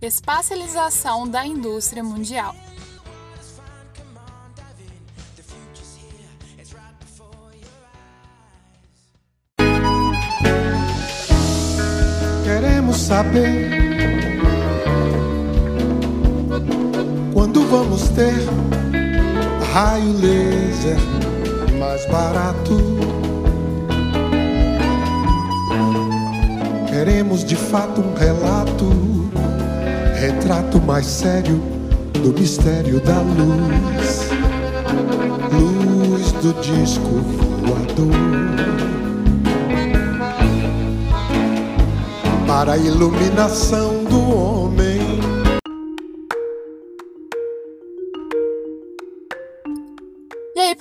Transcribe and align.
Espacialização 0.00 1.28
da 1.28 1.44
indústria 1.44 2.04
mundial. 2.04 2.54
Queremos 12.44 12.96
saber 12.96 13.70
quando 17.34 17.66
vamos 17.66 18.08
ter 18.10 18.34
raio 19.72 20.12
laser 20.12 20.96
mais 21.76 22.06
barato. 22.06 22.78
Queremos 26.88 27.44
de 27.44 27.56
fato 27.56 28.00
um 28.00 28.14
relato, 28.14 28.86
retrato 30.18 30.80
mais 30.80 31.06
sério 31.06 31.62
do 32.12 32.32
mistério 32.32 33.00
da 33.00 33.20
luz, 33.20 34.28
luz 35.52 36.32
do 36.42 36.52
disco 36.60 37.08
voador. 37.62 38.08
Para 42.48 42.72
a 42.72 42.76
iluminação 42.76 43.97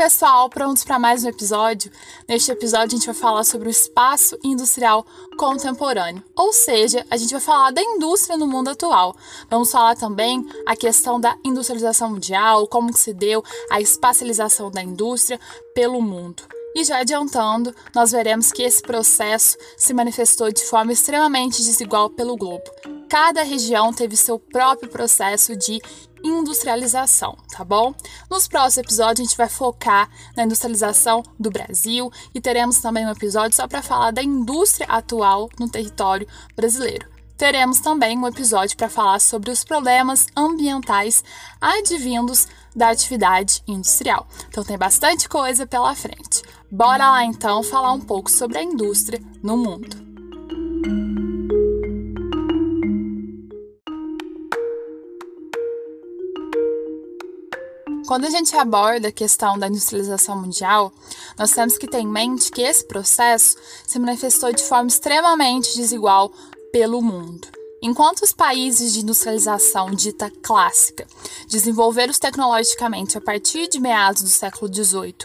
pessoal, 0.07 0.49
prontos 0.49 0.85
para 0.85 0.97
mais 0.97 1.25
um 1.25 1.27
episódio? 1.27 1.91
Neste 2.29 2.49
episódio, 2.49 2.95
a 2.95 2.97
gente 2.97 3.07
vai 3.07 3.13
falar 3.13 3.43
sobre 3.43 3.67
o 3.67 3.69
espaço 3.69 4.39
industrial 4.41 5.05
contemporâneo, 5.37 6.23
ou 6.33 6.53
seja, 6.53 7.05
a 7.11 7.17
gente 7.17 7.31
vai 7.31 7.41
falar 7.41 7.71
da 7.71 7.81
indústria 7.81 8.37
no 8.37 8.47
mundo 8.47 8.69
atual. 8.69 9.13
Vamos 9.49 9.69
falar 9.69 9.97
também 9.97 10.47
a 10.65 10.77
questão 10.77 11.19
da 11.19 11.35
industrialização 11.43 12.11
mundial, 12.11 12.69
como 12.69 12.93
que 12.93 12.99
se 13.01 13.13
deu 13.13 13.43
a 13.69 13.81
espacialização 13.81 14.71
da 14.71 14.81
indústria 14.81 15.41
pelo 15.75 16.01
mundo. 16.01 16.41
E 16.73 16.85
já 16.85 16.99
adiantando, 16.99 17.75
nós 17.93 18.11
veremos 18.13 18.53
que 18.53 18.63
esse 18.63 18.81
processo 18.81 19.57
se 19.75 19.93
manifestou 19.93 20.53
de 20.53 20.63
forma 20.63 20.93
extremamente 20.93 21.61
desigual 21.61 22.09
pelo 22.09 22.37
globo. 22.37 22.63
Cada 23.09 23.41
região 23.41 23.91
teve 23.91 24.15
seu 24.15 24.37
próprio 24.39 24.89
processo 24.89 25.55
de 25.55 25.81
industrialização, 26.23 27.37
tá 27.51 27.63
bom? 27.63 27.93
Nos 28.29 28.47
próximos 28.47 28.77
episódios 28.77 29.19
a 29.19 29.23
gente 29.29 29.37
vai 29.37 29.49
focar 29.49 30.09
na 30.35 30.43
industrialização 30.43 31.23
do 31.39 31.49
Brasil 31.49 32.11
e 32.33 32.41
teremos 32.41 32.79
também 32.79 33.05
um 33.05 33.11
episódio 33.11 33.55
só 33.55 33.67
para 33.67 33.81
falar 33.81 34.11
da 34.11 34.23
indústria 34.23 34.87
atual 34.87 35.49
no 35.59 35.69
território 35.69 36.27
brasileiro. 36.55 37.17
Teremos 37.37 37.79
também 37.79 38.17
um 38.17 38.27
episódio 38.27 38.75
para 38.75 38.89
falar 38.89 39.19
sobre 39.19 39.51
os 39.51 39.63
problemas 39.63 40.25
ambientais 40.35 41.23
advindos 41.61 42.47
da 42.75 42.89
atividade 42.89 43.61
industrial. 43.67 44.27
Então 44.49 44.63
tem 44.63 44.77
bastante 44.77 45.29
coisa 45.29 45.67
pela 45.67 45.93
frente. 45.93 46.41
Bora 46.71 47.11
lá 47.11 47.23
então 47.23 47.61
falar 47.61 47.93
um 47.93 48.01
pouco 48.01 48.31
sobre 48.31 48.57
a 48.57 48.63
indústria 48.63 49.21
no 49.43 49.55
mundo. 49.55 50.07
Quando 58.07 58.23
a 58.23 58.29
gente 58.29 58.55
aborda 58.55 59.09
a 59.09 59.11
questão 59.11 59.59
da 59.59 59.67
industrialização 59.67 60.39
mundial, 60.39 60.93
nós 61.37 61.51
temos 61.51 61.77
que 61.77 61.85
ter 61.85 61.99
em 61.99 62.07
mente 62.07 62.49
que 62.49 62.61
esse 62.61 62.87
processo 62.87 63.57
se 63.85 63.99
manifestou 63.99 64.53
de 64.53 64.63
forma 64.63 64.87
extremamente 64.87 65.75
desigual 65.75 66.31
pelo 66.71 67.01
mundo. 67.01 67.49
Enquanto 67.81 68.23
os 68.23 68.33
países 68.33 68.91
de 68.91 69.01
industrialização 69.01 69.91
dita 69.91 70.31
clássica 70.41 71.05
desenvolveram 71.47 72.11
tecnologicamente 72.13 73.17
a 73.17 73.21
partir 73.21 73.69
de 73.69 73.79
meados 73.79 74.23
do 74.23 74.29
século 74.29 74.73
XVIII 74.73 75.15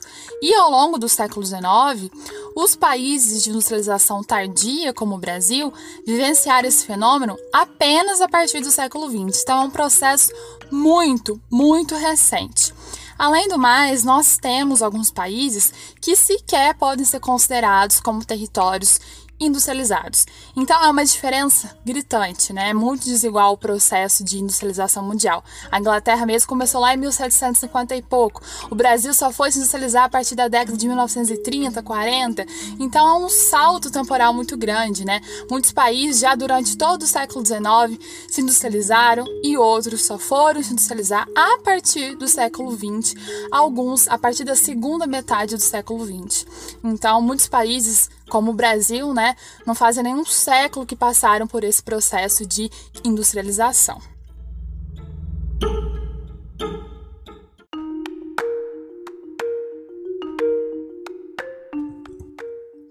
e 0.43 0.54
ao 0.54 0.71
longo 0.71 0.99
do 0.99 1.09
século 1.09 1.44
XIX, 1.44 2.10
os 2.54 2.77
países 2.77 3.43
de 3.43 3.49
industrialização 3.49 4.22
tardia, 4.22 4.93
como 4.93 5.15
o 5.15 5.19
Brasil, 5.19 5.72
vivenciaram 6.06 6.69
esse 6.69 6.84
fenômeno 6.84 7.38
apenas 7.53 8.21
a 8.21 8.28
partir 8.28 8.60
do 8.60 8.71
século 8.71 9.09
XX. 9.09 9.43
Então 9.43 9.62
é 9.62 9.65
um 9.65 9.71
processo 9.71 10.31
muito, 10.71 11.41
muito 11.50 11.94
recente. 11.94 12.75
Além 13.19 13.47
do 13.48 13.59
mais, 13.59 14.03
nós 14.04 14.37
temos 14.37 14.82
alguns 14.82 15.10
países 15.10 15.72
que 16.00 16.16
sequer 16.16 16.75
podem 16.75 17.04
ser 17.04 17.21
considerados 17.21 18.00
como 18.00 18.25
territórios 18.25 19.00
industrializados. 19.47 20.26
Então 20.56 20.82
é 20.82 20.91
uma 20.91 21.04
diferença 21.04 21.76
gritante, 21.84 22.53
né? 22.53 22.70
É 22.70 22.75
muito 22.75 23.04
desigual 23.04 23.53
o 23.53 23.56
processo 23.58 24.25
de 24.25 24.38
industrialização 24.38 25.03
mundial. 25.04 25.44
A 25.70 25.78
Inglaterra 25.78 26.25
mesmo 26.26 26.48
começou 26.48 26.80
lá 26.80 26.94
em 26.94 26.97
1750 26.97 27.97
e 27.97 28.03
pouco. 28.03 28.42
O 28.70 28.75
Brasil 28.75 29.12
só 29.14 29.30
foi 29.30 29.50
se 29.50 29.58
industrializar 29.58 30.04
a 30.04 30.08
partir 30.08 30.34
da 30.34 30.48
década 30.48 30.76
de 30.76 30.86
1930, 30.86 31.82
40. 31.82 32.47
Então 32.78 33.06
é 33.06 33.25
um 33.25 33.28
salto 33.28 33.91
temporal 33.91 34.32
muito 34.32 34.56
grande, 34.56 35.04
né? 35.04 35.20
Muitos 35.50 35.72
países 35.72 36.20
já 36.20 36.34
durante 36.34 36.76
todo 36.76 37.03
o 37.03 37.06
século 37.06 37.44
XIX 37.44 37.98
se 38.28 38.41
industrializaram 38.41 39.24
e 39.42 39.56
outros 39.56 40.04
só 40.04 40.19
foram 40.19 40.62
se 40.62 40.72
industrializar 40.72 41.26
a 41.36 41.59
partir 41.59 42.16
do 42.16 42.28
século 42.28 42.72
XX, 42.72 43.14
alguns 43.50 44.09
a 44.09 44.19
partir 44.19 44.44
da 44.44 44.54
segunda 44.54 45.06
metade 45.06 45.56
do 45.56 45.62
século 45.62 46.04
XX. 46.04 46.47
Então 46.84 47.20
muitos 47.20 47.48
países 47.48 48.10
como 48.32 48.50
o 48.50 48.54
Brasil, 48.54 49.12
né, 49.12 49.37
não 49.66 49.75
fazem 49.75 50.03
nenhum 50.03 50.25
século 50.25 50.87
que 50.87 50.97
passaram 50.97 51.47
por 51.47 51.62
esse 51.65 51.82
processo 51.82 52.47
de 52.47 52.70
industrialização. 53.04 54.00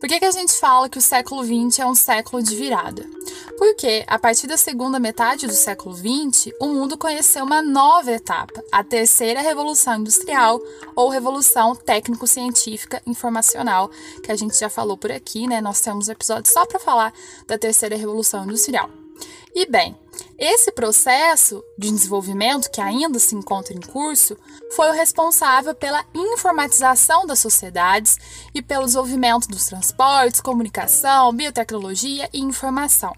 Por 0.02 0.10
que, 0.10 0.18
que 0.18 0.26
a 0.26 0.32
gente 0.32 0.54
fala 0.54 0.90
que 0.90 0.98
o 0.98 1.02
século 1.02 1.44
XX 1.44 1.78
é 1.78 1.86
um 1.86 1.94
século 1.94 2.42
de 2.42 2.56
virada? 2.56 3.08
Porque, 3.56 4.04
a 4.08 4.18
partir 4.18 4.48
da 4.48 4.58
segunda 4.58 5.00
metade 5.00 5.46
do 5.46 5.54
século 5.54 5.96
XX, 5.96 6.52
o 6.60 6.70
mundo 6.70 6.98
conheceu 6.98 7.46
uma 7.46 7.62
nova 7.62 8.12
etapa, 8.12 8.64
a 8.72 8.84
terceira 8.84 9.42
revolução 9.42 10.00
industrial 10.00 10.60
ou 10.96 11.10
revolução 11.10 11.76
técnico-científica 11.76 13.00
informacional, 13.06 13.92
que 14.24 14.32
a 14.32 14.36
gente 14.36 14.60
já 14.60 14.72
falou 14.72 14.98
por 14.98 15.12
aqui, 15.12 15.46
né? 15.46 15.62
Nós 15.62 15.80
temos 15.82 16.08
um 16.08 16.12
episódio 16.12 16.52
só 16.52 16.66
para 16.66 16.80
falar 16.80 17.14
da 17.46 17.56
terceira 17.56 17.96
revolução 17.96 18.44
industrial. 18.44 18.90
E 19.54 19.68
bem, 19.68 19.96
esse 20.44 20.72
processo 20.72 21.64
de 21.78 21.92
desenvolvimento, 21.92 22.72
que 22.72 22.82
ainda 22.82 23.20
se 23.20 23.36
encontra 23.36 23.76
em 23.76 23.80
curso, 23.80 24.36
foi 24.76 24.90
o 24.90 24.94
responsável 24.94 25.76
pela 25.76 26.04
informatização 26.16 27.28
das 27.28 27.38
sociedades 27.38 28.18
e 28.52 28.60
pelo 28.60 28.86
desenvolvimento 28.86 29.48
dos 29.48 29.68
transportes, 29.68 30.42
comunicação, 30.42 31.32
biotecnologia 31.32 32.28
e 32.34 32.40
informação. 32.40 33.14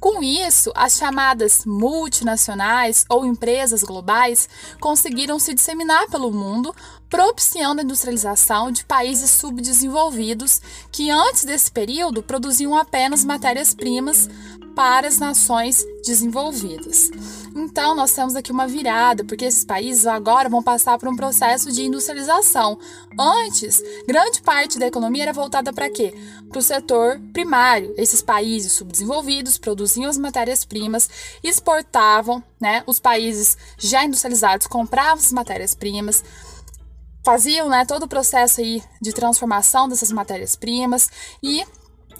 Com 0.00 0.22
isso, 0.22 0.72
as 0.74 0.96
chamadas 0.96 1.64
multinacionais 1.64 3.04
ou 3.08 3.24
empresas 3.24 3.84
globais 3.84 4.48
conseguiram 4.80 5.38
se 5.38 5.54
disseminar 5.54 6.08
pelo 6.08 6.32
mundo, 6.32 6.74
propiciando 7.08 7.80
a 7.80 7.84
industrialização 7.84 8.72
de 8.72 8.84
países 8.84 9.30
subdesenvolvidos 9.30 10.60
que 10.90 11.10
antes 11.10 11.44
desse 11.44 11.70
período 11.70 12.22
produziam 12.22 12.76
apenas 12.76 13.24
matérias-primas 13.24 14.28
para 14.74 15.08
as 15.08 15.18
nações 15.18 15.84
desenvolvidas. 16.04 17.10
Então, 17.54 17.94
nós 17.94 18.12
temos 18.12 18.34
aqui 18.34 18.50
uma 18.50 18.66
virada, 18.66 19.24
porque 19.24 19.44
esses 19.44 19.64
países 19.64 20.06
agora 20.06 20.48
vão 20.48 20.62
passar 20.62 20.98
por 20.98 21.08
um 21.08 21.16
processo 21.16 21.70
de 21.70 21.82
industrialização. 21.82 22.78
Antes, 23.18 23.82
grande 24.06 24.40
parte 24.42 24.78
da 24.78 24.86
economia 24.86 25.24
era 25.24 25.32
voltada 25.32 25.72
para 25.72 25.90
quê? 25.90 26.14
Para 26.48 26.58
o 26.58 26.62
setor 26.62 27.20
primário. 27.32 27.94
Esses 27.96 28.22
países 28.22 28.72
subdesenvolvidos 28.72 29.58
produziam 29.58 30.08
as 30.08 30.18
matérias-primas, 30.18 31.08
exportavam, 31.42 32.42
né? 32.60 32.82
Os 32.86 32.98
países 32.98 33.56
já 33.78 34.04
industrializados 34.04 34.66
compravam 34.66 35.22
as 35.22 35.32
matérias-primas, 35.32 36.24
faziam 37.24 37.68
né, 37.68 37.84
todo 37.84 38.04
o 38.04 38.08
processo 38.08 38.60
aí 38.60 38.82
de 39.00 39.12
transformação 39.12 39.88
dessas 39.88 40.10
matérias-primas 40.10 41.10
e 41.42 41.64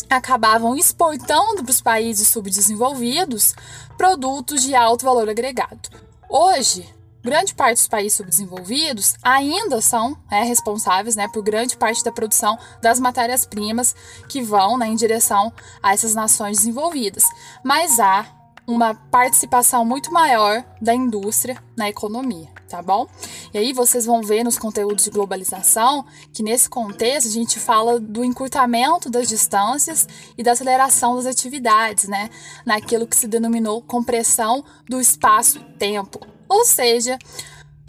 acabavam 0.09 0.77
exportando 0.77 1.63
para 1.63 1.71
os 1.71 1.81
países 1.81 2.29
subdesenvolvidos 2.29 3.55
produtos 3.97 4.63
de 4.63 4.75
alto 4.75 5.05
valor 5.05 5.29
agregado. 5.29 5.89
Hoje, 6.29 6.89
grande 7.23 7.55
parte 7.55 7.79
dos 7.79 7.89
países 7.89 8.17
subdesenvolvidos 8.17 9.15
ainda 9.23 9.81
são 9.81 10.17
é, 10.31 10.43
responsáveis 10.43 11.15
né, 11.15 11.29
por 11.29 11.43
grande 11.43 11.77
parte 11.77 12.03
da 12.03 12.11
produção 12.11 12.59
das 12.81 12.99
matérias-primas 12.99 13.95
que 14.29 14.43
vão 14.43 14.77
né, 14.77 14.89
em 14.89 14.97
direção 14.97 15.53
a 15.83 15.93
essas 15.93 16.15
nações 16.15 16.59
desenvolvidas. 16.59 17.25
Mas 17.65 18.01
há 18.01 18.27
uma 18.67 18.95
participação 18.95 19.85
muito 19.85 20.13
maior 20.13 20.65
da 20.81 20.95
indústria 20.95 21.63
na 21.77 21.89
economia, 21.89 22.49
tá 22.69 22.81
bom? 22.81 23.07
E 23.53 23.59
aí 23.59 23.73
vocês 23.73 24.07
vão 24.07 24.23
ver 24.23 24.45
nos 24.45 24.59
conteúdos 24.59 25.05
de 25.05 25.11
globalização 25.11 26.05
que 26.33 26.43
nesse 26.43 26.69
contexto 26.69 27.27
a 27.27 27.31
gente 27.31 27.59
fala 27.59 27.99
do 27.99 28.25
encurtamento 28.25 29.11
das 29.11 29.29
distâncias 29.29 30.07
e 30.39 30.43
da 30.43 30.53
aceleração 30.53 31.17
das 31.17 31.27
atividades, 31.27 32.09
né? 32.09 32.31
Naquilo 32.65 33.07
que 33.07 33.17
se 33.17 33.27
denominou 33.27 33.83
compressão 33.83 34.65
do 34.89 35.01
espaço-tempo. 35.01 36.21
Ou 36.49 36.65
seja, 36.65 37.19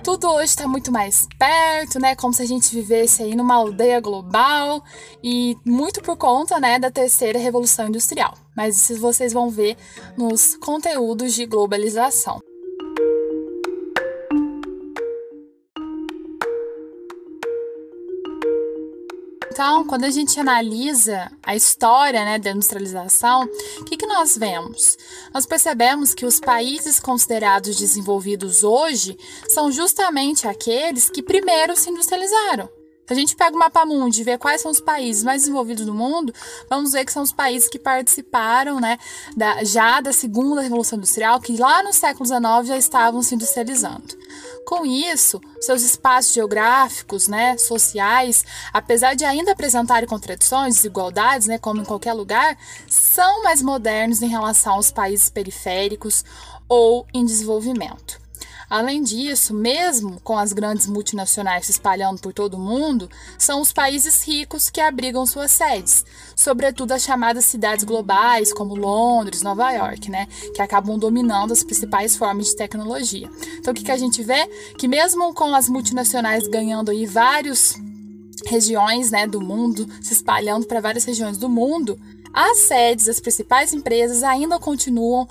tudo 0.03 0.29
hoje 0.29 0.45
está 0.45 0.67
muito 0.67 0.91
mais 0.91 1.27
perto, 1.39 1.97
né? 1.97 2.13
Como 2.15 2.33
se 2.33 2.41
a 2.41 2.45
gente 2.45 2.75
vivesse 2.75 3.23
aí 3.23 3.35
numa 3.35 3.55
aldeia 3.55 4.01
global 4.01 4.83
e 5.23 5.55
muito 5.65 6.01
por 6.01 6.17
conta, 6.17 6.59
né, 6.59 6.77
da 6.77 6.91
terceira 6.91 7.39
revolução 7.39 7.87
industrial. 7.87 8.33
Mas 8.55 8.77
isso 8.77 8.99
vocês 8.99 9.31
vão 9.31 9.49
ver 9.49 9.77
nos 10.17 10.55
conteúdos 10.57 11.33
de 11.33 11.45
globalização. 11.45 12.41
Então, 19.53 19.85
quando 19.85 20.03
a 20.05 20.09
gente 20.09 20.39
analisa 20.39 21.31
a 21.43 21.55
história 21.55 22.25
né, 22.25 22.39
da 22.39 22.49
industrialização, 22.49 23.47
o 23.79 23.85
que, 23.85 23.95
que 23.95 24.07
nós 24.07 24.35
vemos? 24.35 24.97
Nós 25.31 25.45
percebemos 25.45 26.11
que 26.11 26.25
os 26.25 26.39
países 26.39 26.99
considerados 26.99 27.77
desenvolvidos 27.77 28.63
hoje 28.63 29.15
são 29.47 29.71
justamente 29.71 30.47
aqueles 30.47 31.07
que 31.07 31.21
primeiro 31.21 31.75
se 31.75 31.91
industrializaram. 31.91 32.67
Se 33.05 33.13
a 33.13 33.15
gente 33.15 33.35
pega 33.35 33.55
o 33.55 33.59
mapa 33.59 33.85
mundi 33.85 34.21
e 34.21 34.23
vê 34.23 34.39
quais 34.39 34.59
são 34.59 34.71
os 34.71 34.81
países 34.81 35.23
mais 35.23 35.43
desenvolvidos 35.43 35.85
do 35.85 35.93
mundo, 35.93 36.33
vamos 36.67 36.93
ver 36.93 37.05
que 37.05 37.13
são 37.13 37.21
os 37.21 37.31
países 37.31 37.69
que 37.69 37.77
participaram 37.77 38.79
né, 38.79 38.97
da, 39.37 39.63
já 39.63 40.01
da 40.01 40.11
segunda 40.11 40.61
revolução 40.61 40.97
industrial, 40.97 41.39
que 41.39 41.57
lá 41.57 41.83
no 41.83 41.93
século 41.93 42.25
XIX 42.25 42.41
já 42.65 42.77
estavam 42.77 43.21
se 43.21 43.35
industrializando. 43.35 44.17
Com 44.65 44.85
isso, 44.85 45.41
seus 45.59 45.83
espaços 45.83 46.33
geográficos, 46.33 47.27
né, 47.27 47.57
sociais, 47.57 48.45
apesar 48.71 49.13
de 49.13 49.25
ainda 49.25 49.51
apresentarem 49.51 50.07
contradições, 50.07 50.75
desigualdades, 50.75 51.47
né, 51.47 51.57
como 51.57 51.81
em 51.81 51.85
qualquer 51.85 52.13
lugar, 52.13 52.57
são 52.87 53.43
mais 53.43 53.61
modernos 53.61 54.21
em 54.21 54.27
relação 54.27 54.75
aos 54.75 54.91
países 54.91 55.29
periféricos 55.29 56.23
ou 56.69 57.05
em 57.13 57.25
desenvolvimento. 57.25 58.22
Além 58.73 59.03
disso, 59.03 59.53
mesmo 59.53 60.19
com 60.21 60.35
as 60.35 60.51
grandes 60.51 60.87
multinacionais 60.87 61.67
se 61.67 61.71
espalhando 61.73 62.19
por 62.19 62.33
todo 62.33 62.55
o 62.55 62.59
mundo, 62.59 63.07
são 63.37 63.61
os 63.61 63.71
países 63.71 64.23
ricos 64.23 64.67
que 64.67 64.81
abrigam 64.81 65.27
suas 65.27 65.51
sedes, 65.51 66.03
sobretudo 66.35 66.91
as 66.91 67.03
chamadas 67.03 67.45
cidades 67.45 67.85
globais, 67.85 68.51
como 68.51 68.73
Londres, 68.75 69.43
Nova 69.43 69.69
York, 69.73 70.09
né, 70.09 70.25
que 70.55 70.59
acabam 70.59 70.97
dominando 70.97 71.51
as 71.51 71.63
principais 71.63 72.17
formas 72.17 72.47
de 72.47 72.55
tecnologia. 72.55 73.29
Então, 73.59 73.73
o 73.73 73.75
que, 73.75 73.83
que 73.83 73.91
a 73.91 73.97
gente 73.97 74.23
vê? 74.23 74.47
Que 74.75 74.87
mesmo 74.87 75.35
com 75.35 75.53
as 75.53 75.69
multinacionais 75.69 76.47
ganhando 76.47 76.89
aí 76.89 77.05
vários 77.05 77.75
regiões 78.47 79.11
né, 79.11 79.27
do 79.27 79.39
mundo, 79.39 79.87
se 80.01 80.13
espalhando 80.13 80.65
para 80.65 80.81
várias 80.81 81.05
regiões 81.05 81.37
do 81.37 81.47
mundo, 81.47 81.95
as 82.33 82.57
sedes 82.57 83.05
das 83.05 83.19
principais 83.19 83.71
empresas 83.71 84.23
ainda 84.23 84.57
continuam 84.57 85.29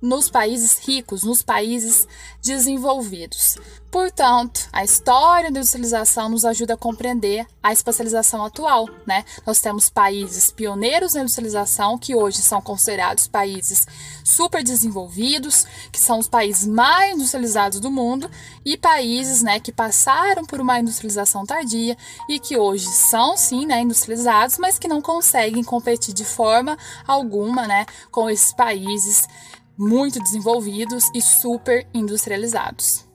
nos 0.00 0.28
países 0.30 0.78
ricos, 0.78 1.22
nos 1.22 1.42
países 1.42 2.06
desenvolvidos. 2.42 3.56
Portanto, 3.90 4.68
a 4.72 4.84
história 4.84 5.50
da 5.50 5.58
industrialização 5.58 6.28
nos 6.28 6.44
ajuda 6.44 6.74
a 6.74 6.76
compreender 6.76 7.46
a 7.62 7.72
espacialização 7.72 8.44
atual, 8.44 8.88
né? 9.06 9.24
Nós 9.46 9.60
temos 9.60 9.88
países 9.88 10.50
pioneiros 10.50 11.14
na 11.14 11.22
industrialização 11.22 11.96
que 11.96 12.14
hoje 12.14 12.42
são 12.42 12.60
considerados 12.60 13.26
países 13.26 13.86
super 14.22 14.62
desenvolvidos, 14.62 15.66
que 15.90 15.98
são 15.98 16.18
os 16.18 16.28
países 16.28 16.66
mais 16.66 17.14
industrializados 17.14 17.80
do 17.80 17.90
mundo, 17.90 18.30
e 18.64 18.76
países, 18.76 19.42
né, 19.42 19.60
que 19.60 19.72
passaram 19.72 20.44
por 20.44 20.60
uma 20.60 20.78
industrialização 20.78 21.46
tardia 21.46 21.96
e 22.28 22.38
que 22.38 22.58
hoje 22.58 22.86
são 22.86 23.36
sim, 23.36 23.64
né, 23.64 23.80
industrializados, 23.80 24.58
mas 24.58 24.78
que 24.78 24.88
não 24.88 25.00
conseguem 25.00 25.62
competir 25.62 26.12
de 26.12 26.24
forma 26.24 26.76
alguma, 27.06 27.66
né, 27.66 27.86
com 28.10 28.28
esses 28.28 28.52
países 28.52 29.26
muito 29.78 30.20
desenvolvidos 30.20 31.04
e 31.14 31.20
super 31.20 31.86
industrializados. 31.92 33.06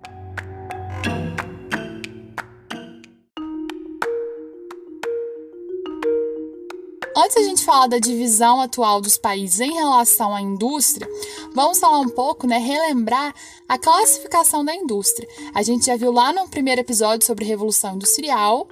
Antes 7.23 7.37
a 7.37 7.43
gente 7.43 7.63
falar 7.63 7.87
da 7.87 7.99
divisão 7.99 8.61
atual 8.61 8.99
dos 8.99 9.17
países 9.17 9.59
em 9.59 9.73
relação 9.73 10.33
à 10.33 10.41
indústria, 10.41 11.07
vamos 11.53 11.79
falar 11.79 11.99
um 11.99 12.09
pouco, 12.09 12.47
né, 12.47 12.57
relembrar 12.57 13.33
a 13.69 13.77
classificação 13.77 14.65
da 14.65 14.73
indústria. 14.73 15.27
A 15.53 15.61
gente 15.61 15.85
já 15.85 15.95
viu 15.95 16.11
lá 16.11 16.33
no 16.33 16.49
primeiro 16.49 16.81
episódio 16.81 17.25
sobre 17.25 17.45
revolução 17.45 17.95
industrial 17.95 18.67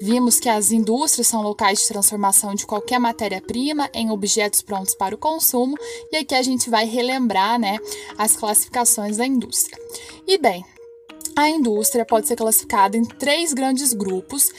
Vimos 0.00 0.40
que 0.40 0.48
as 0.48 0.70
indústrias 0.70 1.28
são 1.28 1.42
locais 1.42 1.80
de 1.80 1.88
transformação 1.88 2.54
de 2.54 2.66
qualquer 2.66 2.98
matéria-prima 2.98 3.88
em 3.94 4.10
objetos 4.10 4.60
prontos 4.60 4.94
para 4.94 5.14
o 5.14 5.18
consumo, 5.18 5.76
e 6.12 6.16
aqui 6.16 6.34
a 6.34 6.42
gente 6.42 6.68
vai 6.68 6.84
relembrar 6.84 7.58
né, 7.58 7.78
as 8.18 8.36
classificações 8.36 9.16
da 9.16 9.26
indústria. 9.26 9.78
E 10.26 10.36
bem, 10.36 10.64
a 11.36 11.48
indústria 11.48 12.04
pode 12.04 12.26
ser 12.26 12.36
classificada 12.36 12.96
em 12.96 13.04
três 13.04 13.52
grandes 13.52 13.92
grupos, 13.92 14.50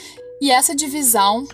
e 0.41 0.51
essa 0.51 0.75
divisão 0.75 1.47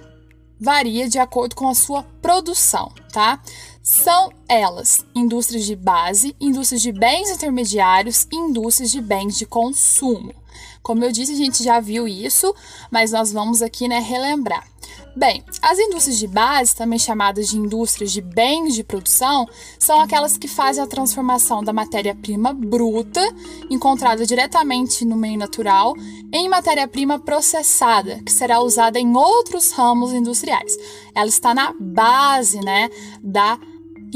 varia 0.60 1.10
de 1.10 1.18
acordo 1.18 1.56
com 1.56 1.68
a 1.68 1.74
sua 1.74 2.04
produção, 2.22 2.92
tá? 3.12 3.42
São 3.82 4.32
elas 4.48 5.04
indústrias 5.16 5.66
de 5.66 5.76
base, 5.76 6.36
indústrias 6.40 6.84
de 6.84 6.92
bens 6.92 7.32
intermediários 7.32 8.28
e 8.32 8.36
indústrias 8.36 8.92
de 8.92 9.02
bens 9.02 9.38
de 9.38 9.46
consumo. 9.48 10.34
Como 10.82 11.04
eu 11.04 11.12
disse, 11.12 11.34
a 11.34 11.38
gente 11.38 11.64
já 11.64 11.80
viu 11.80 12.08
isso, 12.08 12.54
mas 12.90 13.12
nós 13.12 13.32
vamos 13.32 13.62
aqui 13.62 13.88
né, 13.88 14.00
relembrar. 14.00 14.66
Bem, 15.14 15.44
as 15.62 15.78
indústrias 15.78 16.18
de 16.18 16.28
base, 16.28 16.74
também 16.74 16.98
chamadas 16.98 17.50
de 17.50 17.58
indústrias 17.58 18.14
de 18.14 18.22
bens 18.22 18.74
de 18.74 18.82
produção, 18.82 19.46
são 19.78 20.00
aquelas 20.00 20.38
que 20.38 20.48
fazem 20.48 20.82
a 20.82 20.88
transformação 20.88 21.62
da 21.62 21.74
matéria-prima 21.74 22.54
bruta, 22.54 23.22
encontrada 23.70 24.26
diretamente 24.26 25.04
no 25.04 25.18
meio 25.18 25.38
natural, 25.38 25.94
em 26.32 26.48
matéria-prima 26.48 27.20
processada, 27.20 28.22
que 28.24 28.32
será 28.32 28.62
usada 28.62 29.00
em 29.00 29.14
outros 29.14 29.72
ramos 29.74 30.14
industriais. 30.14 30.78
Ela 31.14 31.28
está 31.28 31.54
na 31.54 31.74
base 31.78 32.62
né, 32.64 32.90
da 33.22 33.60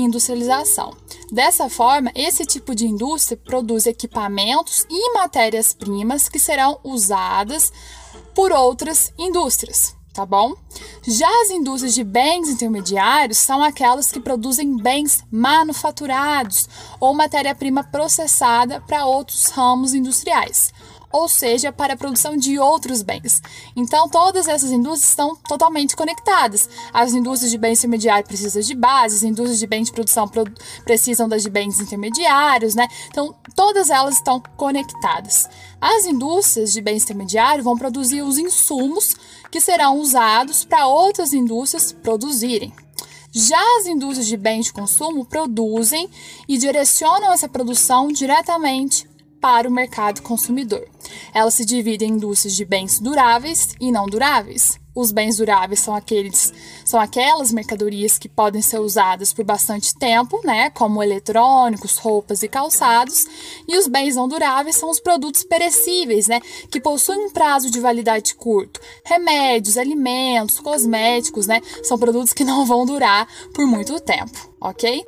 industrialização. 0.01 0.95
Dessa 1.31 1.69
forma, 1.69 2.12
esse 2.15 2.45
tipo 2.45 2.75
de 2.75 2.86
indústria 2.86 3.38
produz 3.38 3.86
equipamentos 3.86 4.86
e 4.89 5.13
matérias-primas 5.13 6.30
que 6.30 6.39
serão 6.39 6.80
usadas 6.83 7.71
por 8.33 8.51
outras 8.51 9.13
indústrias, 9.18 9.95
tá 10.13 10.25
bom? 10.25 10.53
Já 11.07 11.30
as 11.44 11.50
indústrias 11.51 11.94
de 11.95 12.03
bens 12.03 12.50
intermediários 12.50 13.38
são 13.38 13.63
aquelas 13.63 14.11
que 14.11 14.19
produzem 14.19 14.78
bens 14.78 15.23
manufaturados 15.31 16.68
ou 16.99 17.14
matéria-prima 17.14 17.83
processada 17.83 18.81
para 18.81 19.06
outros 19.06 19.45
ramos 19.45 19.94
industriais 19.94 20.73
ou 21.16 21.30
seja, 21.30 21.72
para 21.72 21.94
a 21.94 21.98
produção 21.98 22.36
de 22.36 22.60
outros 22.60 23.02
bens. 23.02 23.42
Então, 23.74 24.10
todas 24.10 24.50
essas 24.50 24.69
indústrias 24.69 25.12
estão 25.12 25.34
totalmente 25.34 25.95
conectadas. 25.95 26.68
As 26.94 27.14
indústrias 27.14 27.52
de 27.52 27.57
bens 27.57 27.80
intermediários 27.80 28.28
precisam 28.28 28.62
de 28.62 28.76
bases, 28.76 29.19
as 29.19 29.24
indústrias 29.24 29.60
de 29.60 29.66
bens 29.66 29.86
de 29.86 29.94
produção 29.94 30.30
precisam 30.84 31.30
das 31.30 31.42
de 31.42 31.50
bens 31.50 31.80
intermediários, 31.80 32.76
né? 32.76 32.86
Então, 33.07 33.34
todas 33.56 33.90
elas 33.90 34.16
estão 34.16 34.44
conectadas. 34.57 35.50
As 35.80 36.06
indústrias 36.06 36.74
de 36.74 36.81
bens 36.81 37.04
intermediários 37.04 37.64
vão 37.64 37.78
produzir 37.78 38.22
os 38.22 38.38
insumos 38.38 39.16
que 39.50 39.62
serão 39.62 40.00
usados 40.00 40.66
para 40.66 40.86
outras 40.86 41.31
indústrias 41.31 41.94
produzirem. 41.94 42.74
Já 43.31 43.62
as 43.80 43.86
indústrias 43.86 44.28
de 44.28 44.36
bens 44.36 44.66
de 44.66 44.74
consumo 44.74 45.24
produzem 45.24 46.10
e 46.45 46.57
direcionam 46.57 47.31
essa 47.31 47.48
produção 47.48 48.10
diretamente 48.10 49.15
para 49.45 49.69
o 49.69 49.71
mercado 49.71 50.23
consumidor. 50.23 50.87
Ela 51.31 51.52
se 51.52 51.64
divide 51.64 52.04
em 52.04 52.14
indústrias 52.14 52.56
de 52.56 52.66
bens 52.66 52.99
duráveis 52.99 53.75
e 53.80 53.92
não 53.92 54.07
duráveis. 54.07 54.80
Os 54.95 55.11
bens 55.11 55.37
duráveis 55.37 55.81
são 55.81 55.94
aqueles, 55.94 56.52
são 56.83 56.99
aquelas 56.99 57.52
mercadorias 57.52 58.18
que 58.18 58.28
podem 58.28 58.64
ser 58.64 58.80
usadas 58.80 59.31
por 59.31 59.45
bastante 59.45 59.94
tempo, 59.99 60.42
né, 60.44 60.71
como 60.71 61.04
eletrônicos, 61.04 61.99
roupas 61.99 62.42
e 62.42 62.47
calçados, 62.47 63.28
e 63.68 63.78
os 63.78 63.87
bens 63.87 64.16
não 64.16 64.28
duráveis 64.28 64.78
são 64.78 64.90
os 64.90 64.99
produtos 64.99 65.44
perecíveis, 65.44 66.25
né, 66.25 66.40
que 66.71 66.81
possuem 66.81 67.28
um 67.28 67.31
prazo 67.31 67.69
de 67.69 67.80
validade 67.80 68.33
curto. 68.33 68.80
Remédios, 69.04 69.78
alimentos, 69.78 70.59
cosméticos, 70.59 71.45
né, 71.45 71.61
são 71.83 71.99
produtos 71.99 72.33
que 72.33 72.44
não 72.44 72.66
vão 72.66 72.83
durar 72.83 73.28
por 73.54 73.68
muito 73.68 73.99
tempo, 73.99 74.49
ok? 74.59 75.06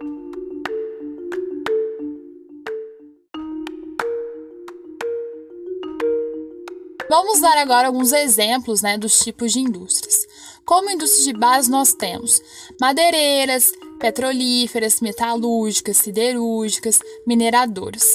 Vamos 7.10 7.40
dar 7.40 7.58
agora 7.58 7.88
alguns 7.88 8.12
exemplos 8.12 8.82
né, 8.82 8.98
dos 8.98 9.18
tipos 9.20 9.54
de 9.54 9.60
indústrias. 9.60 10.28
Como 10.66 10.92
indústria 10.92 11.32
de 11.32 11.40
base, 11.40 11.72
nós 11.72 11.94
temos 11.94 12.42
madeireiras, 12.82 13.72
petrolíferas, 13.98 15.00
metalúrgicas, 15.00 15.98
siderúrgicas, 15.98 17.00
mineradoras. 17.26 18.06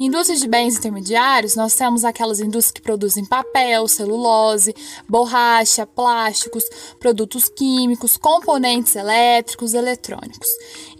Indústrias 0.00 0.40
de 0.40 0.46
bens 0.46 0.76
intermediários, 0.76 1.56
nós 1.56 1.74
temos 1.74 2.04
aquelas 2.04 2.38
indústrias 2.38 2.70
que 2.70 2.80
produzem 2.80 3.24
papel, 3.24 3.88
celulose, 3.88 4.72
borracha, 5.08 5.84
plásticos, 5.84 6.62
produtos 7.00 7.48
químicos, 7.48 8.16
componentes 8.16 8.94
elétricos, 8.94 9.74
eletrônicos. 9.74 10.48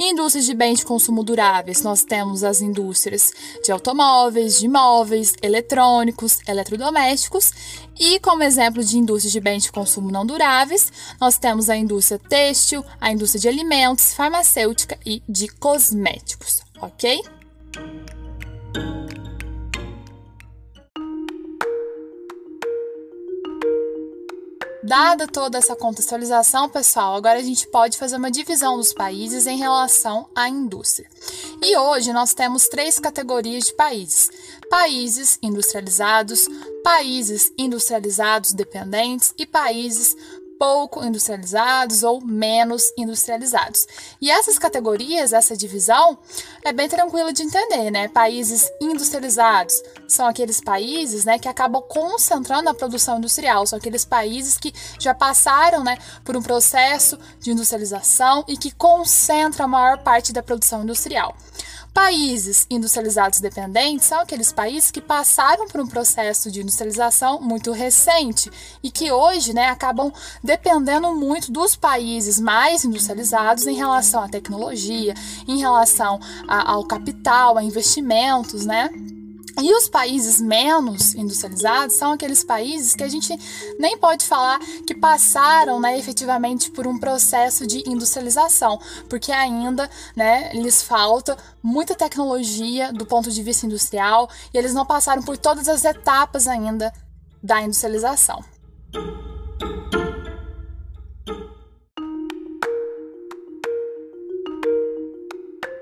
indústrias 0.00 0.46
de 0.46 0.54
bens 0.54 0.80
de 0.80 0.84
consumo 0.84 1.22
duráveis, 1.22 1.80
nós 1.82 2.02
temos 2.02 2.42
as 2.42 2.60
indústrias 2.60 3.30
de 3.62 3.70
automóveis, 3.70 4.58
de 4.58 4.66
móveis, 4.66 5.34
eletrônicos, 5.42 6.40
eletrodomésticos. 6.48 7.52
E 8.00 8.18
como 8.18 8.42
exemplo 8.42 8.82
de 8.82 8.98
indústrias 8.98 9.32
de 9.32 9.40
bens 9.40 9.62
de 9.62 9.70
consumo 9.70 10.10
não 10.10 10.26
duráveis, 10.26 10.90
nós 11.20 11.38
temos 11.38 11.70
a 11.70 11.76
indústria 11.76 12.18
têxtil, 12.18 12.84
a 13.00 13.12
indústria 13.12 13.42
de 13.42 13.48
alimentos, 13.48 14.12
farmacêutica 14.12 14.98
e 15.06 15.22
de 15.28 15.46
cosméticos, 15.46 16.62
ok? 16.80 17.22
Dada 24.88 25.26
toda 25.26 25.58
essa 25.58 25.76
contextualização, 25.76 26.66
pessoal, 26.66 27.14
agora 27.14 27.38
a 27.38 27.42
gente 27.42 27.68
pode 27.68 27.98
fazer 27.98 28.16
uma 28.16 28.30
divisão 28.30 28.78
dos 28.78 28.94
países 28.94 29.46
em 29.46 29.58
relação 29.58 30.26
à 30.34 30.48
indústria. 30.48 31.06
E 31.62 31.76
hoje 31.76 32.10
nós 32.10 32.32
temos 32.32 32.68
três 32.68 32.98
categorias 32.98 33.64
de 33.64 33.74
países: 33.74 34.30
países 34.70 35.38
industrializados, 35.42 36.48
países 36.82 37.52
industrializados 37.58 38.54
dependentes 38.54 39.34
e 39.36 39.44
países 39.44 40.16
pouco 40.58 41.04
industrializados 41.04 42.02
ou 42.02 42.20
menos 42.20 42.82
industrializados. 42.96 43.86
E 44.20 44.30
essas 44.30 44.58
categorias, 44.58 45.32
essa 45.32 45.56
divisão, 45.56 46.18
é 46.64 46.72
bem 46.72 46.88
tranquila 46.88 47.32
de 47.32 47.42
entender, 47.42 47.90
né? 47.90 48.08
Países 48.08 48.70
industrializados 48.80 49.80
são 50.08 50.26
aqueles 50.26 50.60
países, 50.60 51.24
né, 51.24 51.38
que 51.38 51.48
acabam 51.48 51.82
concentrando 51.82 52.68
a 52.68 52.74
produção 52.74 53.18
industrial, 53.18 53.66
são 53.66 53.78
aqueles 53.78 54.04
países 54.04 54.56
que 54.56 54.72
já 54.98 55.14
passaram, 55.14 55.84
né, 55.84 55.98
por 56.24 56.36
um 56.36 56.42
processo 56.42 57.18
de 57.40 57.50
industrialização 57.50 58.44
e 58.48 58.56
que 58.56 58.70
concentram 58.70 59.66
a 59.66 59.68
maior 59.68 59.98
parte 59.98 60.32
da 60.32 60.42
produção 60.42 60.82
industrial. 60.82 61.36
Países 61.92 62.66
industrializados 62.70 63.40
dependentes 63.40 64.06
são 64.06 64.20
aqueles 64.20 64.52
países 64.52 64.90
que 64.90 65.00
passaram 65.00 65.66
por 65.66 65.80
um 65.80 65.86
processo 65.86 66.50
de 66.50 66.62
industrialização 66.62 67.40
muito 67.40 67.72
recente 67.72 68.50
e 68.82 68.90
que 68.90 69.10
hoje 69.10 69.52
né, 69.52 69.68
acabam 69.68 70.12
dependendo 70.42 71.14
muito 71.14 71.50
dos 71.50 71.74
países 71.74 72.38
mais 72.38 72.84
industrializados 72.84 73.66
em 73.66 73.74
relação 73.74 74.22
à 74.22 74.28
tecnologia, 74.28 75.14
em 75.46 75.58
relação 75.58 76.20
a, 76.46 76.72
ao 76.72 76.86
capital, 76.86 77.58
a 77.58 77.62
investimentos, 77.64 78.64
né? 78.64 78.90
E 79.60 79.74
os 79.74 79.88
países 79.88 80.40
menos 80.40 81.14
industrializados 81.14 81.96
são 81.96 82.12
aqueles 82.12 82.44
países 82.44 82.94
que 82.94 83.02
a 83.02 83.08
gente 83.08 83.36
nem 83.78 83.98
pode 83.98 84.24
falar 84.24 84.60
que 84.86 84.94
passaram 84.94 85.80
né, 85.80 85.98
efetivamente 85.98 86.70
por 86.70 86.86
um 86.86 86.98
processo 86.98 87.66
de 87.66 87.82
industrialização, 87.88 88.80
porque 89.08 89.32
ainda 89.32 89.90
né, 90.14 90.52
lhes 90.52 90.82
falta 90.82 91.36
muita 91.62 91.94
tecnologia 91.94 92.92
do 92.92 93.04
ponto 93.04 93.30
de 93.30 93.42
vista 93.42 93.66
industrial 93.66 94.30
e 94.54 94.58
eles 94.58 94.72
não 94.72 94.86
passaram 94.86 95.22
por 95.22 95.36
todas 95.36 95.68
as 95.68 95.84
etapas 95.84 96.46
ainda 96.46 96.92
da 97.42 97.60
industrialização. 97.60 98.44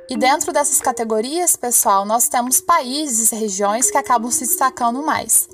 E 0.09 0.17
dentro 0.17 0.53
dessas 0.53 0.79
categorias, 0.79 1.57
pessoal, 1.57 2.05
nós 2.05 2.29
temos 2.29 2.61
países 2.61 3.33
e 3.33 3.37
regiões 3.37 3.91
que 3.91 3.99
acabam 3.99 4.31
se 4.31 4.47
destacando 4.47 5.03
mais. 5.03 5.49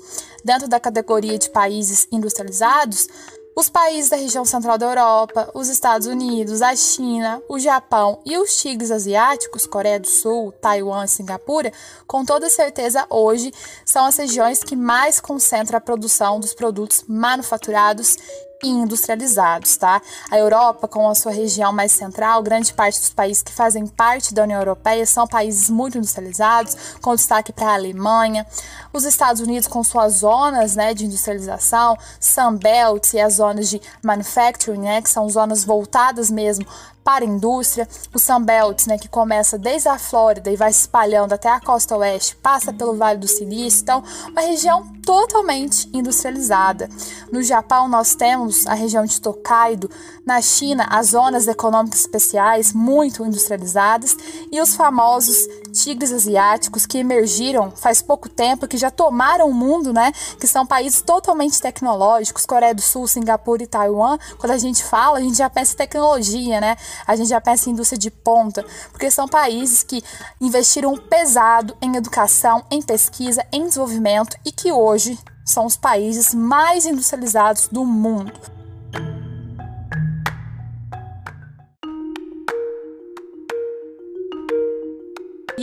Dentro 0.45 0.67
da 0.67 0.79
categoria 0.79 1.39
de 1.39 1.49
países 1.49 2.07
industrializados, 2.11 3.07
os 3.55 3.67
países 3.67 4.11
da 4.11 4.17
região 4.17 4.45
central 4.45 4.77
da 4.77 4.85
Europa, 4.85 5.49
os 5.55 5.69
Estados 5.69 6.05
Unidos, 6.05 6.61
a 6.61 6.75
China, 6.75 7.41
o 7.49 7.57
Japão 7.57 8.19
e 8.25 8.37
os 8.37 8.55
tigres 8.57 8.91
asiáticos, 8.91 9.65
Coreia 9.65 9.99
do 9.99 10.07
Sul, 10.07 10.51
Taiwan 10.51 11.05
e 11.05 11.07
Singapura, 11.07 11.71
com 12.05 12.23
toda 12.23 12.49
certeza 12.49 13.07
hoje 13.09 13.51
são 13.85 14.05
as 14.05 14.17
regiões 14.17 14.63
que 14.63 14.75
mais 14.75 15.19
concentram 15.19 15.77
a 15.77 15.81
produção 15.81 16.39
dos 16.39 16.53
produtos 16.53 17.03
manufaturados 17.07 18.17
industrializados, 18.63 19.77
tá? 19.77 20.01
A 20.31 20.37
Europa, 20.37 20.87
com 20.87 21.09
a 21.09 21.15
sua 21.15 21.31
região 21.31 21.71
mais 21.71 21.91
central, 21.91 22.41
grande 22.41 22.73
parte 22.73 22.99
dos 22.99 23.09
países 23.09 23.43
que 23.43 23.51
fazem 23.51 23.85
parte 23.87 24.33
da 24.33 24.43
União 24.43 24.59
Europeia 24.59 25.05
são 25.05 25.27
países 25.27 25.69
muito 25.69 25.97
industrializados, 25.97 26.75
com 27.01 27.15
destaque 27.15 27.51
para 27.51 27.69
a 27.69 27.73
Alemanha. 27.73 28.45
Os 28.91 29.05
Estados 29.05 29.41
Unidos, 29.41 29.67
com 29.67 29.83
suas 29.83 30.17
zonas 30.19 30.75
né, 30.75 30.93
de 30.93 31.05
industrialização, 31.05 31.97
Sunbelt 32.19 33.13
e 33.13 33.19
as 33.19 33.35
zonas 33.35 33.69
de 33.69 33.81
manufacturing, 34.03 34.81
né, 34.81 35.01
que 35.01 35.09
são 35.09 35.27
zonas 35.29 35.63
voltadas 35.63 36.29
mesmo 36.29 36.65
para 37.03 37.25
a 37.25 37.27
indústria, 37.27 37.87
o 38.13 38.19
Sunbelt, 38.19 38.87
né, 38.87 38.97
que 38.97 39.07
começa 39.07 39.57
desde 39.57 39.89
a 39.89 39.99
Flórida 39.99 40.49
e 40.49 40.55
vai 40.55 40.71
se 40.71 40.81
espalhando 40.81 41.33
até 41.33 41.49
a 41.49 41.59
costa 41.59 41.97
oeste, 41.97 42.35
passa 42.37 42.71
pelo 42.71 42.95
Vale 42.95 43.19
do 43.19 43.27
Silício, 43.27 43.81
então 43.81 44.03
uma 44.29 44.41
região 44.41 44.87
totalmente 45.05 45.89
industrializada. 45.93 46.89
No 47.31 47.43
Japão 47.43 47.87
nós 47.87 48.15
temos 48.15 48.65
a 48.67 48.73
região 48.73 49.05
de 49.05 49.19
Tokaido, 49.19 49.89
na 50.25 50.41
China 50.41 50.87
as 50.89 51.07
zonas 51.07 51.47
econômicas 51.47 51.99
especiais 51.99 52.73
muito 52.73 53.25
industrializadas. 53.25 54.15
E 54.51 54.61
os 54.61 54.75
famosos 54.75 55.37
tigres 55.73 56.13
asiáticos 56.13 56.85
que 56.85 56.99
emergiram 56.99 57.71
faz 57.71 58.01
pouco 58.01 58.29
tempo, 58.29 58.67
que 58.67 58.77
já 58.77 58.91
tomaram 58.91 59.49
o 59.49 59.53
mundo, 59.53 59.91
né, 59.91 60.11
que 60.39 60.47
são 60.47 60.65
países 60.65 61.01
totalmente 61.01 61.59
tecnológicos, 61.59 62.45
Coreia 62.45 62.73
do 62.73 62.81
Sul, 62.81 63.07
Singapura 63.07 63.63
e 63.63 63.67
Taiwan. 63.67 64.17
Quando 64.37 64.51
a 64.51 64.57
gente 64.57 64.83
fala, 64.83 65.17
a 65.17 65.21
gente 65.21 65.37
já 65.37 65.49
pensa 65.49 65.73
em 65.73 65.77
tecnologia, 65.77 66.61
né? 66.61 66.77
a 67.07 67.15
gente 67.15 67.29
já 67.29 67.41
pensa 67.41 67.69
em 67.69 67.73
indústria 67.73 67.97
de 67.97 68.11
ponta, 68.11 68.65
porque 68.91 69.09
são 69.09 69.27
países 69.27 69.83
que 69.83 70.03
investiram 70.39 70.95
pesado 70.95 71.75
em 71.81 71.95
educação, 71.95 72.63
em 72.69 72.81
pesquisa, 72.81 73.45
em 73.51 73.67
desenvolvimento 73.67 74.37
e 74.45 74.51
que 74.51 74.71
hoje 74.71 75.17
são 75.45 75.65
os 75.65 75.75
países 75.75 76.33
mais 76.33 76.85
industrializados 76.85 77.67
do 77.67 77.83
mundo. 77.83 78.52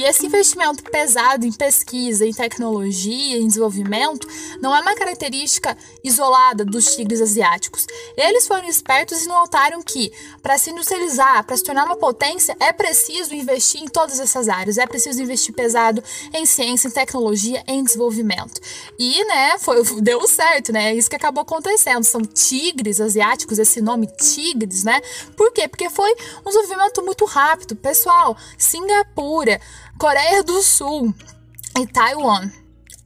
E 0.00 0.04
esse 0.04 0.24
investimento 0.24 0.82
pesado 0.84 1.44
em 1.44 1.52
pesquisa, 1.52 2.26
em 2.26 2.32
tecnologia, 2.32 3.36
em 3.36 3.46
desenvolvimento, 3.46 4.26
não 4.58 4.74
é 4.74 4.80
uma 4.80 4.94
característica 4.94 5.76
isolada 6.02 6.64
dos 6.64 6.96
tigres 6.96 7.20
asiáticos. 7.20 7.86
Eles 8.16 8.46
foram 8.46 8.66
espertos 8.66 9.22
e 9.22 9.28
notaram 9.28 9.82
que, 9.82 10.10
para 10.40 10.56
se 10.56 10.70
industrializar, 10.70 11.44
para 11.44 11.54
se 11.54 11.62
tornar 11.62 11.84
uma 11.84 11.98
potência, 11.98 12.56
é 12.58 12.72
preciso 12.72 13.34
investir 13.34 13.82
em 13.82 13.88
todas 13.88 14.18
essas 14.20 14.48
áreas. 14.48 14.78
É 14.78 14.86
preciso 14.86 15.20
investir 15.22 15.54
pesado 15.54 16.02
em 16.32 16.46
ciência, 16.46 16.88
em 16.88 16.92
tecnologia, 16.92 17.62
em 17.66 17.84
desenvolvimento. 17.84 18.58
E, 18.98 19.22
né, 19.26 19.58
foi, 19.58 19.84
deu 20.00 20.26
certo, 20.26 20.72
né? 20.72 20.92
É 20.92 20.94
isso 20.94 21.10
que 21.10 21.16
acabou 21.16 21.42
acontecendo. 21.42 22.04
São 22.04 22.22
tigres 22.22 23.02
asiáticos, 23.02 23.58
esse 23.58 23.82
nome 23.82 24.06
tigres, 24.16 24.82
né? 24.82 25.02
Por 25.36 25.52
quê? 25.52 25.68
Porque 25.68 25.90
foi 25.90 26.10
um 26.40 26.48
desenvolvimento 26.48 27.04
muito 27.04 27.26
rápido. 27.26 27.76
Pessoal, 27.76 28.34
Singapura, 28.56 29.60
Coreia 30.00 30.42
do 30.42 30.62
Sul 30.62 31.14
e 31.78 31.86
Taiwan 31.86 32.50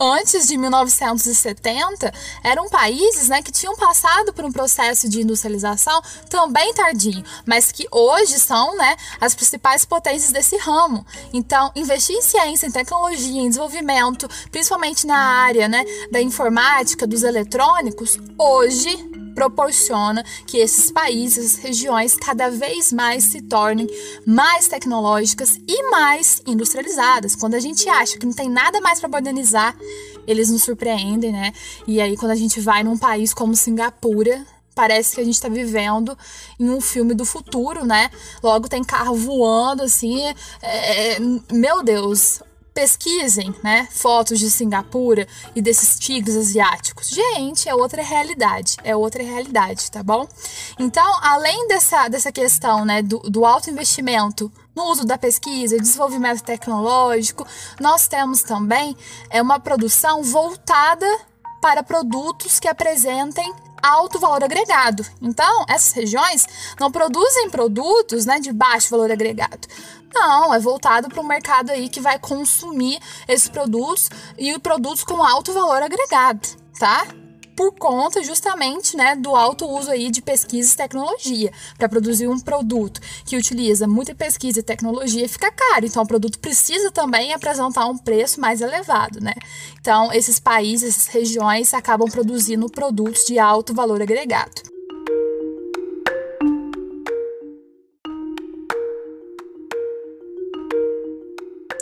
antes 0.01 0.47
de 0.47 0.57
1970 0.57 2.13
eram 2.45 2.69
países 2.69 3.29
né, 3.29 3.43
que 3.43 3.51
tinham 3.51 3.75
passado 3.75 4.33
por 4.33 4.45
um 4.45 4.53
processo 4.53 5.09
de 5.09 5.21
industrialização 5.21 6.01
também 6.31 6.73
tardio, 6.73 7.25
mas 7.45 7.73
que 7.73 7.89
hoje 7.91 8.39
são 8.39 8.77
né, 8.77 8.97
as 9.21 9.35
principais 9.35 9.85
potências 9.85 10.31
desse 10.31 10.57
ramo. 10.57 11.05
Então, 11.33 11.73
investir 11.75 12.15
em 12.15 12.23
ciência, 12.23 12.69
em 12.69 12.71
tecnologia, 12.71 13.43
em 13.43 13.49
desenvolvimento, 13.49 14.29
principalmente 14.53 15.05
na 15.05 15.19
área 15.19 15.67
né, 15.67 15.85
da 16.13 16.23
informática, 16.23 17.09
dos 17.09 17.25
eletrônicos, 17.25 18.17
hoje 18.39 19.14
proporciona 19.35 20.25
que 20.47 20.59
esses 20.59 20.91
países, 20.91 21.57
regiões 21.57 22.15
cada 22.15 22.51
vez 22.51 22.93
mais 22.93 23.25
se 23.25 23.43
tornem 23.43 23.87
mais 24.27 24.69
tecnológicas 24.69 25.57
e 25.69 25.91
mais 25.91 26.43
industrializadas. 26.47 27.35
Quando 27.35 27.55
a 27.55 27.61
gente 27.61 27.89
acha 27.89 28.19
que 28.19 28.27
não 28.27 28.33
tem 28.33 28.49
nada 28.49 28.81
mais 28.81 29.01
para 29.01 29.09
modernizar, 29.09 29.77
eles 30.27 30.51
nos 30.51 30.63
surpreendem, 30.63 31.33
né? 31.33 31.53
E 31.87 32.01
aí 32.01 32.17
quando 32.17 32.33
a 32.33 32.37
gente 32.37 32.61
vai 32.61 32.83
num 32.83 32.97
país 32.97 33.35
como 33.35 33.55
Singapura, 33.55 34.45
parece 34.75 35.15
que 35.15 35.21
a 35.21 35.25
gente 35.25 35.35
está 35.35 35.49
vivendo 35.49 36.17
em 36.59 36.69
um 36.71 36.81
filme 36.81 37.15
do 37.15 37.25
futuro, 37.25 37.85
né? 37.85 38.11
Logo 38.43 38.69
tem 38.69 38.83
carro 38.83 39.15
voando, 39.15 39.83
assim. 39.83 40.23
É, 40.63 41.15
é 41.15 41.19
meu 41.53 41.83
Deus, 41.83 42.41
pesquisem, 42.75 43.55
né, 43.63 43.89
fotos 43.93 44.41
de 44.41 44.51
Singapura 44.51 45.29
e 45.55 45.63
desses 45.63 45.97
tigres 45.97 46.37
asiáticos. 46.37 47.09
Gente, 47.09 47.69
é 47.69 47.75
outra 47.75 48.03
realidade, 48.03 48.77
é 48.83 48.97
outra 48.97 49.23
realidade, 49.23 49.89
tá 49.91 50.03
bom? 50.03 50.27
Então, 50.79 51.19
além 51.23 51.69
dessa, 51.69 52.09
dessa 52.09 52.33
questão, 52.33 52.85
né, 52.85 53.01
do, 53.01 53.21
do 53.21 53.47
alto 53.47 53.71
investimento 53.71 54.53
no 54.75 54.85
uso 54.87 55.05
da 55.05 55.17
pesquisa 55.17 55.79
desenvolvimento 55.79 56.43
tecnológico, 56.43 57.47
nós 57.81 58.09
temos 58.09 58.43
também 58.43 58.97
é, 59.31 59.41
uma 59.41 59.61
produção 59.61 60.25
voltada 60.25 61.07
para 61.63 61.83
produtos 61.83 62.59
que 62.59 62.67
apresentem 62.67 63.55
alto 63.85 64.19
valor 64.19 64.43
agregado. 64.43 65.05
Então, 65.21 65.65
essas 65.69 65.93
regiões 65.93 66.47
não 66.81 66.91
produzem 66.91 67.51
produtos 67.51 68.25
né, 68.25 68.41
de 68.41 68.53
baixo 68.53 68.91
valor 68.91 69.11
agregado. 69.13 69.69
Não, 70.15 70.55
é 70.55 70.61
voltado 70.61 71.09
para 71.09 71.21
o 71.21 71.27
mercado 71.27 71.71
aí 71.71 71.89
que 71.89 72.01
vai 72.01 72.19
consumir 72.19 73.01
esses 73.27 73.49
produtos 73.49 74.09
e 74.39 74.57
produtos 74.61 75.03
com 75.03 75.23
alto 75.23 75.53
valor 75.53 75.83
agregado, 75.83 76.49
tá? 76.79 77.07
por 77.57 77.73
conta 77.73 78.23
justamente 78.23 78.97
né, 78.97 79.17
do 79.17 79.35
alto 79.35 79.67
uso 79.67 79.91
aí 79.91 80.11
de 80.11 80.21
pesquisa 80.21 80.73
e 80.73 80.77
tecnologia. 80.77 81.53
Para 81.79 81.89
produzir 81.89 82.29
um 82.29 82.39
produto 82.39 83.01
que 83.25 83.37
utiliza 83.37 83.87
muita 83.87 84.15
pesquisa 84.15 84.61
e 84.61 84.63
tecnologia 84.63 85.29
fica 85.29 85.51
caro, 85.51 85.87
então 85.87 86.03
o 86.03 86.07
produto 86.07 86.39
precisa 86.39 86.91
também 86.91 87.33
apresentar 87.33 87.87
um 87.87 87.97
preço 87.97 88.41
mais 88.41 88.61
elevado. 88.61 89.21
Né? 89.21 89.35
Então, 89.81 90.13
esses 90.13 90.39
países, 90.39 90.97
essas 90.97 91.07
regiões 91.07 91.73
acabam 91.73 92.09
produzindo 92.09 92.69
produtos 92.69 93.25
de 93.25 93.39
alto 93.39 93.75
valor 93.75 94.03
agregado. 94.03 94.74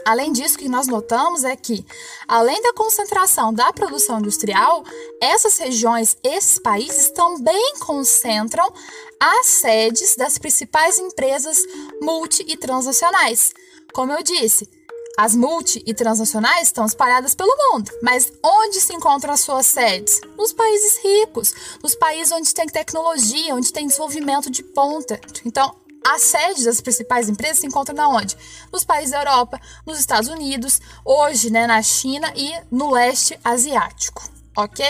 Além 0.05 0.33
disso, 0.33 0.57
o 0.57 0.59
que 0.59 0.69
nós 0.69 0.87
notamos 0.87 1.45
é 1.45 1.55
que, 1.55 1.85
além 2.27 2.61
da 2.63 2.73
concentração 2.73 3.53
da 3.53 3.73
produção 3.73 4.19
industrial, 4.19 4.85
essas 5.21 5.57
regiões, 5.59 6.17
esses 6.23 6.59
países 6.59 7.11
também 7.11 7.75
concentram 7.81 8.73
as 9.21 9.47
sedes 9.47 10.17
das 10.17 10.39
principais 10.39 10.99
empresas 10.99 11.59
multi 12.01 12.45
e 12.49 12.57
transnacionais. 12.57 13.53
Como 13.93 14.13
eu 14.13 14.23
disse, 14.23 14.69
as 15.17 15.37
multi 15.37 15.83
e 15.87 15.93
transnacionais 15.93 16.69
estão 16.69 16.87
espalhadas 16.87 17.35
pelo 17.35 17.55
mundo, 17.71 17.91
mas 18.03 18.33
onde 18.43 18.81
se 18.81 18.95
encontram 18.95 19.35
as 19.35 19.41
suas 19.41 19.67
sedes? 19.67 20.21
Nos 20.37 20.53
países 20.53 20.99
ricos, 21.05 21.55
nos 21.83 21.95
países 21.95 22.33
onde 22.33 22.53
tem 22.55 22.67
tecnologia, 22.67 23.55
onde 23.55 23.73
tem 23.73 23.87
desenvolvimento 23.87 24.51
de 24.51 24.63
ponta. 24.63 25.21
Então, 25.45 25.77
as 26.05 26.23
sedes 26.23 26.65
das 26.65 26.81
principais 26.81 27.29
empresas 27.29 27.59
se 27.59 27.67
encontram 27.67 27.95
na 27.95 28.09
onde? 28.09 28.37
Nos 28.73 28.85
países 28.85 29.13
da 29.13 29.19
Europa, 29.19 29.61
nos 29.87 29.99
Estados 29.99 30.29
Unidos, 30.29 30.81
hoje 31.05 31.51
né, 31.51 31.67
na 31.67 31.83
China 31.83 32.33
e 32.35 32.53
no 32.71 32.91
leste 32.91 33.39
asiático, 33.45 34.23
ok? 34.57 34.87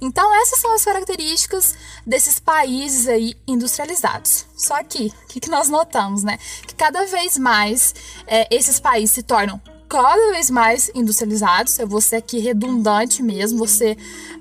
Então 0.00 0.34
essas 0.42 0.60
são 0.60 0.74
as 0.74 0.84
características 0.84 1.74
desses 2.06 2.38
países 2.38 3.08
aí 3.08 3.36
industrializados. 3.46 4.46
Só 4.56 4.82
que, 4.82 5.06
o 5.06 5.26
que, 5.28 5.40
que, 5.40 5.50
nós 5.50 5.68
notamos, 5.68 6.22
né? 6.22 6.38
Que 6.66 6.74
cada 6.74 7.06
vez 7.06 7.38
mais 7.38 7.94
é, 8.26 8.46
esses 8.54 8.78
países 8.78 9.14
se 9.14 9.22
tornam 9.22 9.60
cada 9.94 10.32
vez 10.32 10.50
mais 10.50 10.90
industrializados. 10.92 11.78
Eu 11.78 11.86
vou 11.86 12.00
ser 12.00 12.16
aqui 12.16 12.40
redundante 12.40 13.22
mesmo, 13.22 13.60
você 13.60 13.96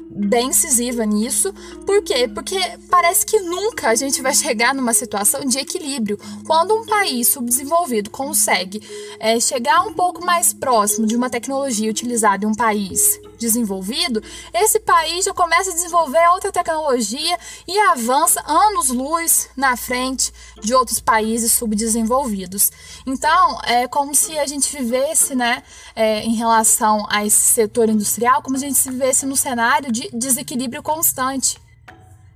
bem 0.09 0.49
incisiva 0.49 1.05
nisso. 1.05 1.53
Por 1.85 2.03
quê? 2.03 2.27
Porque 2.27 2.57
parece 2.89 3.23
que 3.23 3.39
nunca 3.39 3.89
a 3.89 3.95
gente 3.95 4.19
vai 4.19 4.33
chegar 4.35 4.73
numa 4.73 4.93
situação 4.93 5.45
de 5.45 5.59
equilíbrio. 5.59 6.17
Quando 6.45 6.73
um 6.73 6.85
país 6.87 7.27
subdesenvolvido 7.27 8.09
consegue 8.09 8.81
é, 9.19 9.39
chegar 9.39 9.81
um 9.81 9.93
pouco 9.93 10.25
mais 10.25 10.53
próximo 10.53 11.05
de 11.05 11.15
uma 11.15 11.29
tecnologia 11.29 11.89
utilizada 11.89 12.45
em 12.45 12.47
um 12.47 12.55
país 12.55 13.19
desenvolvido, 13.43 14.23
esse 14.53 14.79
país 14.79 15.25
já 15.25 15.33
começa 15.33 15.69
a 15.69 15.73
desenvolver 15.73 16.25
outra 16.29 16.51
tecnologia 16.51 17.37
e 17.67 17.77
avança 17.77 18.41
anos-luz 18.45 19.49
na 19.55 19.75
frente 19.75 20.31
de 20.61 20.73
outros 20.73 20.99
países 20.99 21.51
subdesenvolvidos. 21.51 22.71
Então, 23.05 23.59
é 23.63 23.87
como 23.87 24.15
se 24.15 24.39
a 24.39 24.47
gente 24.47 24.71
vivesse, 24.75 25.35
né, 25.35 25.61
é, 25.95 26.23
em 26.23 26.35
relação 26.35 27.05
a 27.09 27.25
esse 27.25 27.41
setor 27.41 27.89
industrial, 27.89 28.41
como 28.41 28.57
se 28.57 28.65
a 28.65 28.67
gente 28.69 28.89
vivesse 28.89 29.25
no 29.25 29.35
cenário 29.35 29.91
de 29.91 30.09
desequilíbrio 30.13 30.81
constante. 30.81 31.61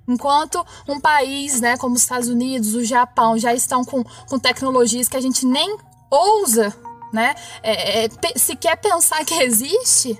Enquanto 0.07 0.65
um 0.87 0.99
país, 0.99 1.59
né, 1.59 1.77
como 1.77 1.95
os 1.95 2.01
Estados 2.01 2.29
Unidos, 2.29 2.75
o 2.75 2.83
Japão, 2.83 3.37
já 3.37 3.53
estão 3.53 3.83
com, 3.83 4.03
com 4.03 4.39
tecnologias 4.39 5.09
que 5.09 5.17
a 5.17 5.21
gente 5.21 5.45
nem 5.45 5.77
ousa, 6.09 6.73
né, 7.11 7.35
é, 7.63 8.05
é, 8.05 8.09
sequer 8.37 8.77
pensar 8.77 9.23
que 9.25 9.33
existe, 9.43 10.19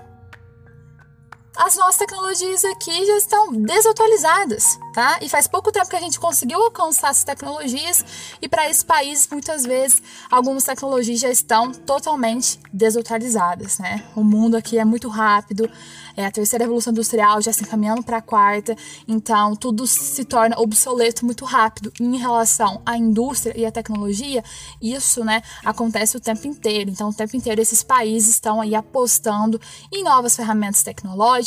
as 1.58 1.76
nossas 1.76 1.98
tecnologias 1.98 2.64
aqui 2.64 3.06
já 3.06 3.18
estão 3.18 3.52
desatualizadas, 3.52 4.78
tá? 4.94 5.18
E 5.22 5.28
faz 5.28 5.48
pouco 5.48 5.72
tempo 5.72 5.90
que 5.90 5.96
a 5.96 6.00
gente 6.00 6.20
conseguiu 6.20 6.62
alcançar 6.62 7.10
essas 7.10 7.24
tecnologias 7.24 8.06
e 8.40 8.48
para 8.48 8.70
esses 8.70 8.84
países, 8.84 9.28
muitas 9.30 9.64
vezes, 9.64 10.02
algumas 10.30 10.64
tecnologias 10.64 11.20
já 11.20 11.30
estão 11.30 11.72
totalmente 11.72 12.60
desatualizadas, 12.72 13.80
né? 13.80 14.04
O 14.16 14.24
mundo 14.24 14.56
aqui 14.56 14.78
é 14.78 14.86
muito 14.86 15.08
rápido, 15.08 15.70
é 16.16 16.26
a 16.26 16.32
terceira 16.32 16.64
revolução 16.64 16.92
industrial 16.92 17.42
já 17.42 17.52
se 17.52 17.64
encaminhando 17.64 18.04
para 18.04 18.18
a 18.18 18.22
quarta, 18.22 18.76
então 19.08 19.56
tudo 19.56 19.88
se 19.88 20.24
torna 20.26 20.60
obsoleto 20.60 21.26
muito 21.26 21.44
rápido 21.44 21.92
em 22.00 22.18
relação 22.18 22.82
à 22.86 22.96
indústria 22.96 23.60
e 23.60 23.66
à 23.66 23.72
tecnologia. 23.72 24.44
Isso, 24.80 25.24
né, 25.24 25.42
acontece 25.66 26.18
o 26.18 26.20
tempo 26.20 26.46
inteiro. 26.48 26.92
Então, 26.92 27.10
o 27.10 27.14
tempo 27.14 27.36
inteiro 27.36 27.60
esses 27.62 27.82
países 27.82 28.36
estão 28.36 28.62
aí 28.62 28.76
apostando 28.76 29.60
em 29.92 30.04
novas 30.04 30.36
ferramentas 30.36 30.84
tecnológicas 30.84 31.47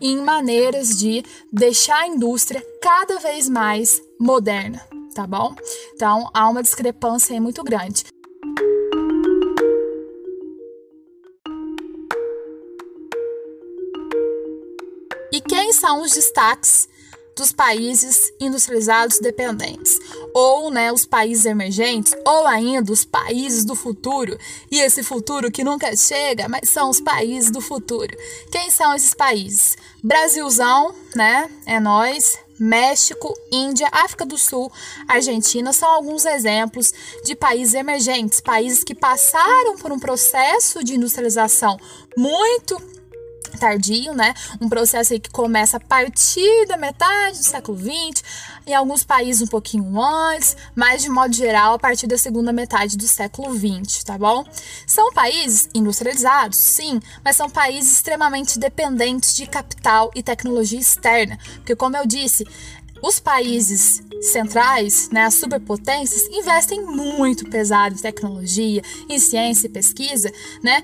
e 0.00 0.10
em 0.12 0.22
maneiras 0.22 0.96
de 0.98 1.24
deixar 1.52 2.00
a 2.00 2.06
indústria 2.06 2.64
cada 2.80 3.18
vez 3.18 3.48
mais 3.48 4.02
moderna, 4.18 4.80
tá 5.14 5.26
bom? 5.26 5.54
Então, 5.94 6.30
há 6.32 6.48
uma 6.48 6.62
discrepância 6.62 7.34
aí 7.34 7.40
muito 7.40 7.62
grande. 7.62 8.04
E 15.32 15.40
quem 15.40 15.72
são 15.72 16.02
os 16.02 16.12
destaques 16.12 16.88
dos 17.36 17.50
países 17.50 18.32
industrializados 18.40 19.18
dependentes, 19.18 19.93
ou 20.34 20.68
né, 20.68 20.92
os 20.92 21.06
países 21.06 21.46
emergentes, 21.46 22.12
ou 22.26 22.46
ainda 22.46 22.92
os 22.92 23.04
países 23.04 23.64
do 23.64 23.76
futuro. 23.76 24.36
E 24.68 24.80
esse 24.80 25.04
futuro 25.04 25.50
que 25.50 25.62
nunca 25.62 25.96
chega, 25.96 26.48
mas 26.48 26.68
são 26.68 26.90
os 26.90 27.00
países 27.00 27.52
do 27.52 27.60
futuro. 27.60 28.14
Quem 28.50 28.68
são 28.70 28.92
esses 28.94 29.14
países? 29.14 29.76
Brasilzão, 30.02 30.92
né? 31.14 31.48
É 31.64 31.78
nós. 31.78 32.36
México, 32.56 33.34
Índia, 33.50 33.88
África 33.90 34.24
do 34.24 34.38
Sul, 34.38 34.70
Argentina 35.08 35.72
são 35.72 35.90
alguns 35.90 36.24
exemplos 36.24 36.92
de 37.24 37.34
países 37.34 37.74
emergentes, 37.74 38.40
países 38.40 38.84
que 38.84 38.94
passaram 38.94 39.76
por 39.76 39.90
um 39.90 39.98
processo 39.98 40.84
de 40.84 40.94
industrialização 40.94 41.76
muito 42.16 42.80
tardio, 43.58 44.14
né? 44.14 44.34
Um 44.60 44.68
processo 44.68 45.18
que 45.18 45.30
começa 45.30 45.76
a 45.76 45.80
partir 45.80 46.66
da 46.66 46.76
metade 46.76 47.38
do 47.38 47.44
século 47.44 47.78
XX, 47.78 48.22
em 48.66 48.74
alguns 48.74 49.04
países 49.04 49.42
um 49.42 49.46
pouquinho 49.46 50.00
antes, 50.00 50.56
mas 50.74 51.02
de 51.02 51.08
modo 51.08 51.34
geral 51.34 51.74
a 51.74 51.78
partir 51.78 52.06
da 52.06 52.18
segunda 52.18 52.52
metade 52.52 52.96
do 52.96 53.06
século 53.06 53.54
XX, 53.54 54.04
tá 54.04 54.18
bom? 54.18 54.44
São 54.86 55.12
países 55.12 55.68
industrializados, 55.74 56.58
sim, 56.58 57.00
mas 57.24 57.36
são 57.36 57.48
países 57.48 57.92
extremamente 57.92 58.58
dependentes 58.58 59.34
de 59.34 59.46
capital 59.46 60.10
e 60.14 60.22
tecnologia 60.22 60.78
externa, 60.78 61.38
porque 61.56 61.76
como 61.76 61.96
eu 61.96 62.06
disse, 62.06 62.46
os 63.02 63.20
países 63.20 64.02
centrais, 64.22 65.10
né, 65.10 65.24
as 65.24 65.34
superpotências, 65.34 66.26
investem 66.28 66.82
muito 66.86 67.48
pesado 67.50 67.94
em 67.94 67.98
tecnologia, 67.98 68.82
em 69.08 69.18
ciência 69.18 69.66
e 69.66 69.70
pesquisa, 69.70 70.32
né, 70.62 70.82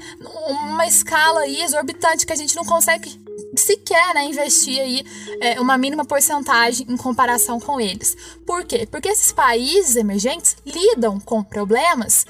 uma 0.50 0.86
escala 0.86 1.48
exorbitante 1.48 2.26
que 2.26 2.32
a 2.32 2.36
gente 2.36 2.54
não 2.54 2.64
consegue 2.64 3.19
sequer 3.56 4.14
né, 4.14 4.24
investir 4.24 4.80
aí 4.80 5.04
é, 5.40 5.60
uma 5.60 5.76
mínima 5.76 6.04
porcentagem 6.04 6.86
em 6.88 6.96
comparação 6.96 7.58
com 7.58 7.80
eles. 7.80 8.16
Por 8.46 8.64
quê? 8.64 8.86
Porque 8.90 9.08
esses 9.08 9.32
países 9.32 9.96
emergentes 9.96 10.56
lidam 10.64 11.18
com 11.20 11.42
problemas 11.42 12.26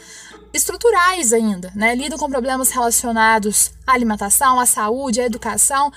estruturais 0.53 1.33
ainda, 1.33 1.73
né? 1.77 1.95
Lidam 1.95 2.19
com 2.19 2.29
problemas 2.29 2.71
relacionados 2.71 3.73
à 3.87 3.93
alimentação, 3.93 4.59
à 4.59 4.67
saúde, 4.67 5.21
à 5.21 5.25
educação, 5.25 5.93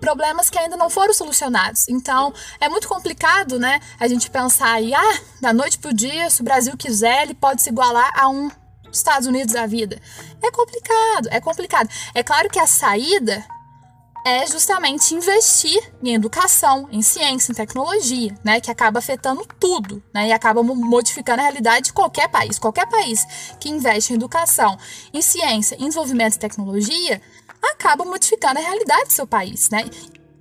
problemas 0.00 0.50
que 0.50 0.58
ainda 0.58 0.76
não 0.76 0.90
foram 0.90 1.14
solucionados. 1.14 1.88
Então, 1.88 2.32
é 2.60 2.68
muito 2.68 2.86
complicado, 2.86 3.58
né? 3.58 3.80
A 3.98 4.06
gente 4.06 4.30
pensar 4.30 4.72
aí, 4.74 4.92
ah, 4.94 5.20
da 5.40 5.52
noite 5.52 5.78
pro 5.78 5.94
dia, 5.94 6.28
se 6.28 6.42
o 6.42 6.44
Brasil 6.44 6.76
quiser, 6.76 7.22
ele 7.22 7.34
pode 7.34 7.62
se 7.62 7.70
igualar 7.70 8.12
a 8.14 8.28
um 8.28 8.50
Estados 8.92 9.26
Unidos 9.26 9.54
da 9.54 9.66
vida. 9.66 10.00
É 10.42 10.50
complicado, 10.50 11.28
é 11.30 11.40
complicado. 11.40 11.88
É 12.14 12.22
claro 12.22 12.48
que 12.48 12.60
a 12.60 12.66
saída 12.66 13.44
é 14.24 14.46
justamente 14.46 15.14
investir 15.14 15.92
em 16.02 16.14
educação, 16.14 16.88
em 16.90 17.02
ciência, 17.02 17.52
em 17.52 17.54
tecnologia, 17.54 18.34
né, 18.42 18.58
que 18.58 18.70
acaba 18.70 18.98
afetando 18.98 19.46
tudo, 19.60 20.02
né, 20.14 20.28
e 20.28 20.32
acaba 20.32 20.62
modificando 20.62 21.40
a 21.40 21.42
realidade 21.42 21.86
de 21.86 21.92
qualquer 21.92 22.28
país. 22.28 22.58
Qualquer 22.58 22.86
país 22.88 23.26
que 23.60 23.68
investe 23.68 24.12
em 24.12 24.16
educação, 24.16 24.78
em 25.12 25.20
ciência, 25.20 25.74
em 25.74 25.88
desenvolvimento 25.88 26.36
e 26.36 26.38
tecnologia, 26.38 27.20
acaba 27.62 28.04
modificando 28.04 28.58
a 28.58 28.62
realidade 28.62 29.08
do 29.08 29.12
seu 29.12 29.26
país, 29.26 29.68
né? 29.68 29.84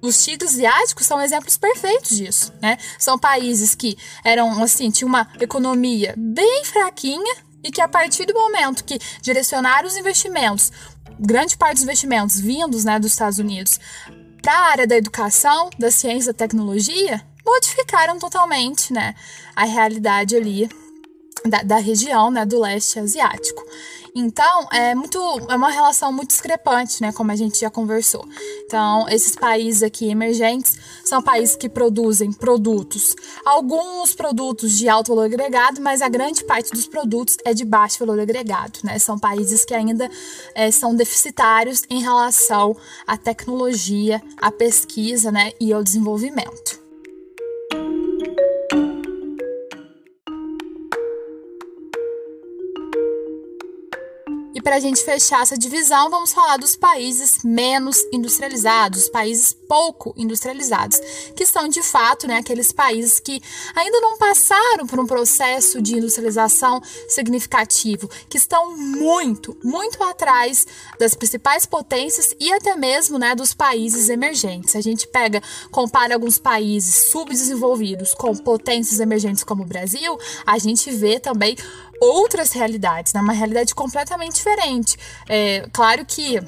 Os 0.02 0.24
tigres 0.24 0.54
asiáticos 0.54 1.06
são 1.06 1.22
exemplos 1.22 1.58
perfeitos 1.58 2.18
disso, 2.18 2.54
né? 2.62 2.78
São 3.00 3.18
países 3.18 3.76
que 3.76 3.98
eram 4.24 4.62
assim, 4.64 4.92
tinham 4.92 5.10
uma 5.10 5.28
economia 5.40 6.14
bem 6.18 6.64
fraquinha 6.66 7.36
e 7.64 7.72
que 7.72 7.80
a 7.80 7.88
partir 7.88 8.26
do 8.26 8.34
momento 8.34 8.84
que 8.84 9.00
direcionaram 9.22 9.88
os 9.88 9.96
investimentos, 9.96 10.72
grande 11.20 11.58
parte 11.58 11.76
dos 11.76 11.84
investimentos 11.84 12.40
vindos, 12.40 12.84
né, 12.84 13.00
dos 13.00 13.12
Estados 13.12 13.40
Unidos, 13.40 13.80
para 14.42 14.54
a 14.54 14.72
área 14.72 14.88
da 14.88 14.98
educação, 14.98 15.70
da 15.80 15.90
ciência, 15.90 16.34
da 16.34 16.38
tecnologia, 16.38 17.22
modificaram 17.46 18.20
totalmente, 18.20 18.92
né, 18.92 19.16
a 19.56 19.66
realidade 19.66 20.36
ali 20.36 20.70
da, 21.46 21.64
da 21.64 21.78
região, 21.78 22.32
né, 22.32 22.46
do 22.46 22.60
leste 22.60 23.00
asiático. 23.00 23.64
Então, 24.16 24.68
é 24.72 24.94
muito 24.94 25.18
é 25.50 25.56
uma 25.56 25.72
relação 25.72 26.14
muito 26.14 26.30
discrepante, 26.30 27.02
né, 27.02 27.12
como 27.12 27.32
a 27.32 27.36
gente 27.36 27.60
já 27.60 27.70
conversou. 27.70 28.24
Então, 28.66 29.10
esses 29.10 29.36
países 29.36 29.82
aqui 29.82 30.08
emergentes 30.10 30.78
são 31.04 31.22
países 31.22 31.56
que 31.56 31.68
produzem 31.68 32.32
produtos, 32.32 33.16
alguns 33.44 34.14
produtos 34.14 34.78
de 34.78 34.88
alto 34.88 35.10
valor 35.10 35.26
agregado, 35.26 35.82
mas 35.82 36.02
a 36.02 36.10
grande 36.10 36.44
parte 36.44 36.72
dos 36.72 36.88
produtos 36.88 37.38
é 37.44 37.54
de 37.54 37.66
baixo 37.66 38.06
valor 38.06 38.20
agregado, 38.20 38.80
né? 38.84 39.00
São 39.00 39.18
países 39.18 39.66
que 39.66 39.74
ainda 39.74 40.10
é, 40.54 40.70
são 40.70 40.96
deficitários 40.96 41.82
em 41.90 42.02
relação 42.02 42.76
à 43.08 43.18
tecnologia, 43.18 44.22
à 44.40 44.52
pesquisa, 44.52 45.32
né, 45.32 45.52
e 45.60 45.74
ao 45.74 45.84
desenvolvimento. 45.84 46.83
Para 54.64 54.78
a 54.78 54.80
gente 54.80 55.04
fechar 55.04 55.42
essa 55.42 55.58
divisão, 55.58 56.10
vamos 56.10 56.32
falar 56.32 56.58
dos 56.58 56.76
países 56.76 57.44
menos 57.44 58.02
industrializados, 58.14 59.10
países 59.10 59.54
pouco 59.54 60.14
industrializados, 60.16 61.00
que 61.36 61.46
são 61.46 61.68
de 61.68 61.82
fato 61.82 62.28
né, 62.28 62.38
aqueles 62.38 62.72
países 62.72 63.20
que 63.20 63.42
ainda 63.76 64.00
não 64.00 64.18
passaram 64.18 64.88
por 64.88 65.00
um 65.00 65.06
processo 65.06 65.82
de 65.82 65.98
industrialização 65.98 66.82
significativo, 67.10 68.10
que 68.30 68.38
estão 68.38 68.78
muito, 68.78 69.58
muito 69.64 70.02
atrás 70.04 70.66
das 70.98 71.14
principais 71.14 71.66
potências 71.66 72.34
e 72.40 72.52
até 72.54 72.76
mesmo 72.76 73.20
né, 73.20 73.36
dos 73.36 73.54
países 73.54 74.10
emergentes. 74.10 74.76
A 74.76 74.82
gente 74.82 75.08
pega, 75.08 75.42
compara 75.72 76.14
alguns 76.14 76.40
países 76.40 77.08
subdesenvolvidos 77.12 78.14
com 78.14 78.36
potências 78.36 79.00
emergentes 79.00 79.44
como 79.44 79.64
o 79.64 79.68
Brasil, 79.68 80.18
a 80.46 80.58
gente 80.58 80.90
vê 80.92 81.20
também 81.20 81.58
outras 82.04 82.52
realidades, 82.52 83.14
né? 83.14 83.22
uma 83.22 83.34
realidade 83.34 83.74
completamente 83.74 84.36
diferente. 84.36 84.98
É, 85.28 85.68
claro 85.72 86.06
que 86.06 86.40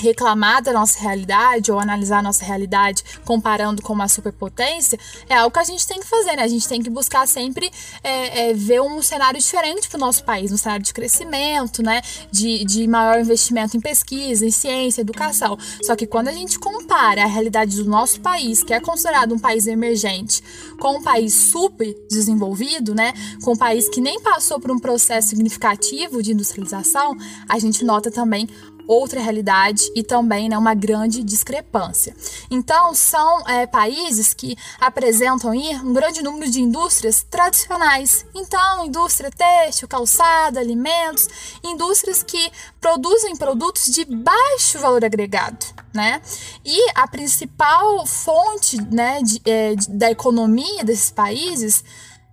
reclamar 0.00 0.62
da 0.62 0.72
nossa 0.72 0.98
realidade 0.98 1.70
ou 1.70 1.78
analisar 1.78 2.18
a 2.18 2.22
nossa 2.22 2.44
realidade 2.44 3.04
comparando 3.24 3.82
com 3.82 3.92
uma 3.92 4.08
superpotência 4.08 4.98
é 5.28 5.36
algo 5.36 5.52
que 5.52 5.58
a 5.58 5.64
gente 5.64 5.86
tem 5.86 6.00
que 6.00 6.06
fazer, 6.06 6.36
né? 6.36 6.42
A 6.42 6.48
gente 6.48 6.66
tem 6.66 6.82
que 6.82 6.90
buscar 6.90 7.26
sempre 7.28 7.70
é, 8.02 8.50
é, 8.50 8.54
ver 8.54 8.80
um 8.80 9.02
cenário 9.02 9.38
diferente 9.38 9.88
para 9.88 9.96
o 9.96 10.00
nosso 10.00 10.24
país, 10.24 10.50
um 10.50 10.56
cenário 10.56 10.84
de 10.84 10.92
crescimento, 10.92 11.82
né? 11.82 12.00
De, 12.30 12.64
de 12.64 12.86
maior 12.88 13.20
investimento 13.20 13.76
em 13.76 13.80
pesquisa, 13.80 14.44
em 14.44 14.50
ciência, 14.50 15.00
educação. 15.00 15.58
Só 15.82 15.94
que 15.94 16.06
quando 16.06 16.28
a 16.28 16.32
gente 16.32 16.58
compara 16.58 17.22
a 17.22 17.26
realidade 17.26 17.76
do 17.76 17.84
nosso 17.84 18.20
país, 18.20 18.62
que 18.62 18.72
é 18.72 18.80
considerado 18.80 19.34
um 19.34 19.38
país 19.38 19.66
emergente, 19.66 20.42
com 20.78 20.98
um 20.98 21.02
país 21.02 21.34
super 21.34 21.94
desenvolvido, 22.10 22.94
né? 22.94 23.12
Com 23.42 23.52
um 23.52 23.56
país 23.56 23.88
que 23.88 24.00
nem 24.00 24.20
passou 24.20 24.58
por 24.58 24.70
um 24.70 24.78
processo 24.78 25.28
significativo 25.28 26.22
de 26.22 26.32
industrialização, 26.32 27.16
a 27.48 27.58
gente 27.58 27.84
nota 27.84 28.10
também 28.10 28.48
outra 28.90 29.20
realidade 29.20 29.88
e 29.94 30.02
também 30.02 30.48
né, 30.48 30.58
uma 30.58 30.74
grande 30.74 31.22
discrepância. 31.22 32.14
Então, 32.50 32.92
são 32.92 33.48
é, 33.48 33.64
países 33.64 34.34
que 34.34 34.56
apresentam 34.80 35.52
aí 35.52 35.76
um 35.76 35.92
grande 35.92 36.22
número 36.22 36.50
de 36.50 36.60
indústrias 36.60 37.24
tradicionais. 37.30 38.26
Então, 38.34 38.84
indústria 38.84 39.30
têxtil, 39.30 39.86
calçada, 39.86 40.58
alimentos, 40.58 41.28
indústrias 41.62 42.24
que 42.24 42.50
produzem 42.80 43.36
produtos 43.36 43.84
de 43.84 44.04
baixo 44.04 44.80
valor 44.80 45.04
agregado. 45.04 45.64
Né? 45.94 46.20
E 46.64 46.90
a 46.94 47.06
principal 47.06 48.04
fonte 48.06 48.80
né, 48.92 49.20
de, 49.22 49.40
é, 49.44 49.74
da 49.88 50.10
economia 50.10 50.82
desses 50.84 51.10
países 51.10 51.84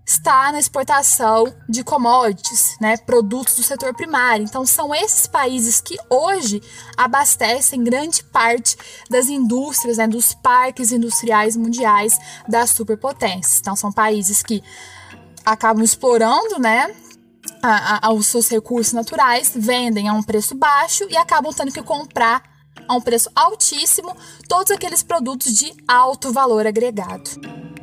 está 0.08 0.54
na 0.54 0.60
exportação 0.60 1.54
de 1.68 1.84
commodities, 1.84 2.78
né, 2.80 2.96
produtos 2.96 3.58
do 3.58 3.64
setor 3.64 3.94
primário. 3.94 4.46
Então, 4.46 4.66
são 4.66 4.96
esses 4.96 5.28
países 5.28 5.82
que 5.82 5.98
hoje 6.10 6.62
abastecem 6.96 7.84
grande 7.84 8.24
parte 8.24 8.78
das 9.10 9.28
indústrias, 9.28 9.98
né, 9.98 10.08
dos 10.08 10.34
parques 10.34 10.94
industriais 10.94 11.58
mundiais 11.58 12.18
das 12.48 12.70
superpotências. 12.70 13.60
Então, 13.60 13.76
são 13.76 13.92
países 13.92 14.42
que 14.42 14.64
acabam 15.46 15.84
explorando, 15.84 16.58
né, 16.58 16.96
a, 17.62 18.08
a, 18.08 18.14
os 18.14 18.28
seus 18.28 18.48
recursos 18.48 18.94
naturais, 18.94 19.52
vendem 19.54 20.08
a 20.08 20.14
um 20.14 20.24
preço 20.24 20.56
baixo 20.56 21.06
e 21.10 21.18
acabam 21.18 21.54
tendo 21.54 21.74
que 21.74 21.84
comprar 21.84 22.44
a 22.88 22.96
um 22.96 23.02
preço 23.02 23.30
altíssimo 23.36 24.16
todos 24.48 24.72
aqueles 24.72 25.04
produtos 25.04 25.54
de 25.54 25.74
alto 25.86 26.32
valor 26.32 26.66
agregado. 26.66 27.77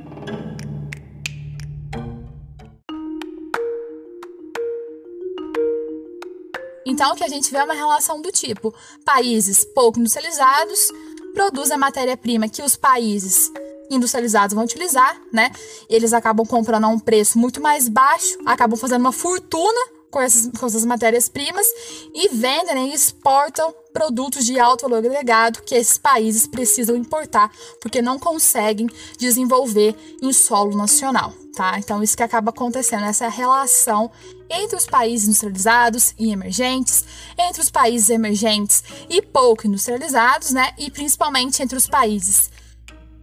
Então, 6.86 7.12
o 7.12 7.16
que 7.16 7.24
a 7.24 7.28
gente 7.28 7.50
vê 7.50 7.58
é 7.58 7.64
uma 7.64 7.74
relação 7.74 8.20
do 8.20 8.30
tipo: 8.30 8.74
países 9.04 9.64
pouco 9.64 9.98
industrializados 9.98 10.88
produzem 11.34 11.74
a 11.74 11.78
matéria-prima 11.78 12.48
que 12.48 12.62
os 12.62 12.76
países 12.76 13.50
industrializados 13.90 14.54
vão 14.54 14.64
utilizar, 14.64 15.20
né? 15.32 15.50
Eles 15.88 16.12
acabam 16.12 16.46
comprando 16.46 16.84
a 16.84 16.88
um 16.88 16.98
preço 16.98 17.38
muito 17.38 17.60
mais 17.60 17.88
baixo, 17.88 18.38
acabam 18.46 18.78
fazendo 18.78 19.00
uma 19.00 19.12
fortuna 19.12 19.80
com 20.10 20.20
essas, 20.20 20.50
com 20.58 20.66
essas 20.66 20.84
matérias-primas 20.84 21.66
e 22.14 22.28
vendem 22.28 22.74
né, 22.74 22.82
e 22.82 22.94
exportam 22.94 23.74
produtos 23.94 24.44
de 24.44 24.58
alto 24.58 24.82
valor 24.82 24.98
agregado 24.98 25.62
que 25.62 25.76
esses 25.76 25.96
países 25.96 26.48
precisam 26.48 26.96
importar 26.96 27.48
porque 27.80 28.02
não 28.02 28.18
conseguem 28.18 28.90
desenvolver 29.16 29.94
em 30.20 30.32
solo 30.32 30.76
nacional, 30.76 31.32
tá? 31.54 31.78
Então 31.78 32.02
isso 32.02 32.16
que 32.16 32.22
acaba 32.24 32.50
acontecendo, 32.50 33.04
essa 33.04 33.28
relação 33.28 34.10
entre 34.50 34.76
os 34.76 34.84
países 34.84 35.28
industrializados 35.28 36.12
e 36.18 36.32
emergentes, 36.32 37.04
entre 37.38 37.62
os 37.62 37.70
países 37.70 38.10
emergentes 38.10 38.82
e 39.08 39.22
pouco 39.22 39.66
industrializados, 39.66 40.50
né? 40.50 40.72
E 40.76 40.90
principalmente 40.90 41.62
entre 41.62 41.78
os 41.78 41.86
países 41.86 42.50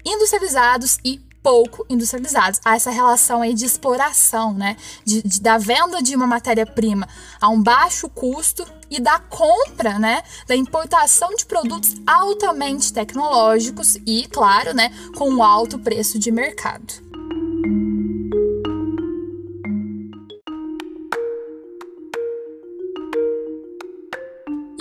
industrializados 0.06 0.98
e 1.04 1.22
pouco 1.42 1.86
industrializados. 1.90 2.60
Há 2.64 2.76
essa 2.76 2.92
relação 2.92 3.42
aí 3.42 3.54
de 3.54 3.66
exploração, 3.66 4.54
né? 4.54 4.78
De, 5.04 5.22
de 5.22 5.42
da 5.42 5.58
venda 5.58 6.02
de 6.02 6.16
uma 6.16 6.28
matéria-prima 6.28 7.08
a 7.40 7.50
um 7.50 7.62
baixo 7.62 8.10
custo 8.10 8.66
e 8.90 9.00
da 9.00 9.20
compra, 9.20 9.98
né? 9.98 10.24
Da 10.48 10.56
importação 10.56 11.36
de 11.36 11.46
produtos 11.46 11.96
altamente 12.06 12.94
tecnológicos 12.94 13.96
e, 14.06 14.28
claro, 14.28 14.74
né? 14.74 14.92
Com 15.16 15.30
um 15.30 15.44
alto 15.44 15.80
preço 15.80 16.20
de 16.20 16.32
mercado. 16.32 17.12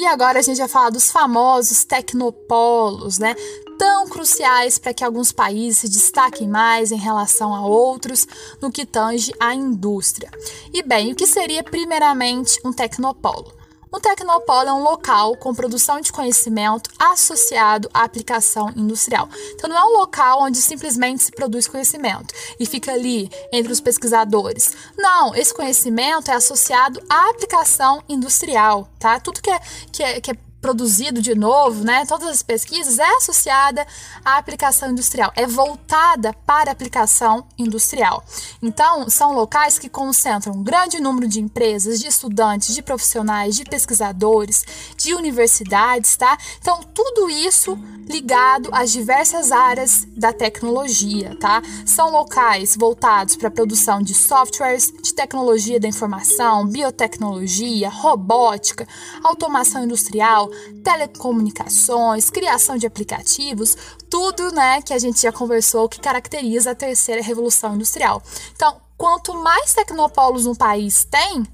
E 0.01 0.07
agora 0.07 0.39
a 0.39 0.43
gente 0.43 0.57
vai 0.57 0.67
falar 0.67 0.89
dos 0.89 1.11
famosos 1.11 1.85
tecnopolos, 1.85 3.19
né? 3.19 3.35
Tão 3.81 4.07
cruciais 4.07 4.77
para 4.77 4.93
que 4.93 5.03
alguns 5.03 5.33
países 5.33 5.81
se 5.81 5.89
destaquem 5.89 6.47
mais 6.47 6.93
em 6.93 6.99
relação 6.99 7.55
a 7.55 7.65
outros 7.65 8.27
no 8.61 8.71
que 8.71 8.85
tange 8.85 9.33
à 9.41 9.55
indústria. 9.55 10.31
E 10.71 10.83
bem, 10.83 11.11
o 11.11 11.17
que 11.17 11.27
seria 11.27 11.65
primeiramente 11.65 12.61
um 12.63 12.75
tecnopolo? 12.75 13.55
Um 13.91 13.99
tecnopolo 13.99 14.69
é 14.69 14.73
um 14.75 14.83
local 14.83 15.35
com 15.35 15.55
produção 15.55 15.99
de 15.99 16.13
conhecimento 16.13 16.91
associado 16.99 17.89
à 17.95 18.05
aplicação 18.05 18.71
industrial. 18.77 19.31
Então, 19.55 19.71
não 19.71 19.79
é 19.79 19.83
um 19.83 19.99
local 19.99 20.43
onde 20.43 20.59
simplesmente 20.59 21.23
se 21.23 21.33
produz 21.33 21.67
conhecimento 21.67 22.35
e 22.59 22.67
fica 22.67 22.93
ali 22.93 23.31
entre 23.51 23.73
os 23.73 23.81
pesquisadores. 23.81 24.77
Não, 24.99 25.35
esse 25.35 25.55
conhecimento 25.55 26.31
é 26.31 26.35
associado 26.35 27.01
à 27.09 27.31
aplicação 27.31 28.03
industrial, 28.07 28.91
tá? 28.99 29.19
Tudo 29.19 29.41
que 29.41 29.51
é, 29.51 29.59
que 29.91 30.03
é, 30.03 30.21
que 30.21 30.33
é 30.33 30.50
produzido 30.61 31.23
de 31.23 31.35
novo, 31.35 31.85
né? 31.85 32.05
Todas 32.07 32.29
as 32.29 32.43
pesquisas 32.43 32.99
é 32.99 33.17
associada 33.17 33.87
à 34.25 34.37
aplicação 34.37 34.91
industrial, 34.91 35.33
é 35.35 35.47
voltada 35.47 36.33
para 36.47 36.71
aplicação 36.71 37.47
industrial. 37.59 38.23
Então, 38.63 39.09
são 39.09 39.33
locais 39.33 39.79
que 39.79 39.89
concentram 39.89 40.55
um 40.55 40.63
grande 40.63 41.01
número 41.01 41.27
de 41.27 41.41
empresas, 41.41 41.99
de 41.99 42.07
estudantes, 42.07 42.75
de 42.75 42.83
profissionais, 42.83 43.57
de 43.57 43.65
pesquisadores, 43.65 44.65
de 44.97 45.15
universidades, 45.15 46.17
tá? 46.17 46.37
Então, 46.61 46.81
tudo 46.83 47.31
isso 47.31 47.79
ligado 48.11 48.69
às 48.73 48.91
diversas 48.91 49.53
áreas 49.53 50.05
da 50.17 50.33
tecnologia, 50.33 51.37
tá? 51.39 51.63
São 51.87 52.11
locais 52.11 52.77
voltados 52.77 53.37
para 53.37 53.49
a 53.49 53.53
produção 53.53 54.03
de 54.03 54.15
softwares, 54.15 54.93
de 55.03 55.15
tecnologia 55.15 55.79
da 55.79 55.87
informação, 55.87 56.67
biotecnologia, 56.67 57.89
robótica, 57.89 58.87
automação 59.23 59.85
industrial, 59.85 60.50
telecomunicações, 60.83 62.31
criação 62.31 62.77
de 62.77 62.87
aplicativos, 62.87 63.77
tudo, 64.09 64.51
né, 64.53 64.83
que 64.83 64.93
a 64.93 64.99
gente 64.99 65.21
já 65.21 65.33
conversou 65.33 65.89
que 65.89 66.01
caracteriza 66.01 66.71
a 66.73 66.75
terceira 66.75 67.23
revolução 67.23 67.75
industrial. 67.75 68.23
Então, 68.55 68.81
quanto 68.97 69.35
mais 69.35 69.73
tecnopolos 69.75 70.47
um 70.47 70.55
país 70.55 71.05
tem, 71.05 71.47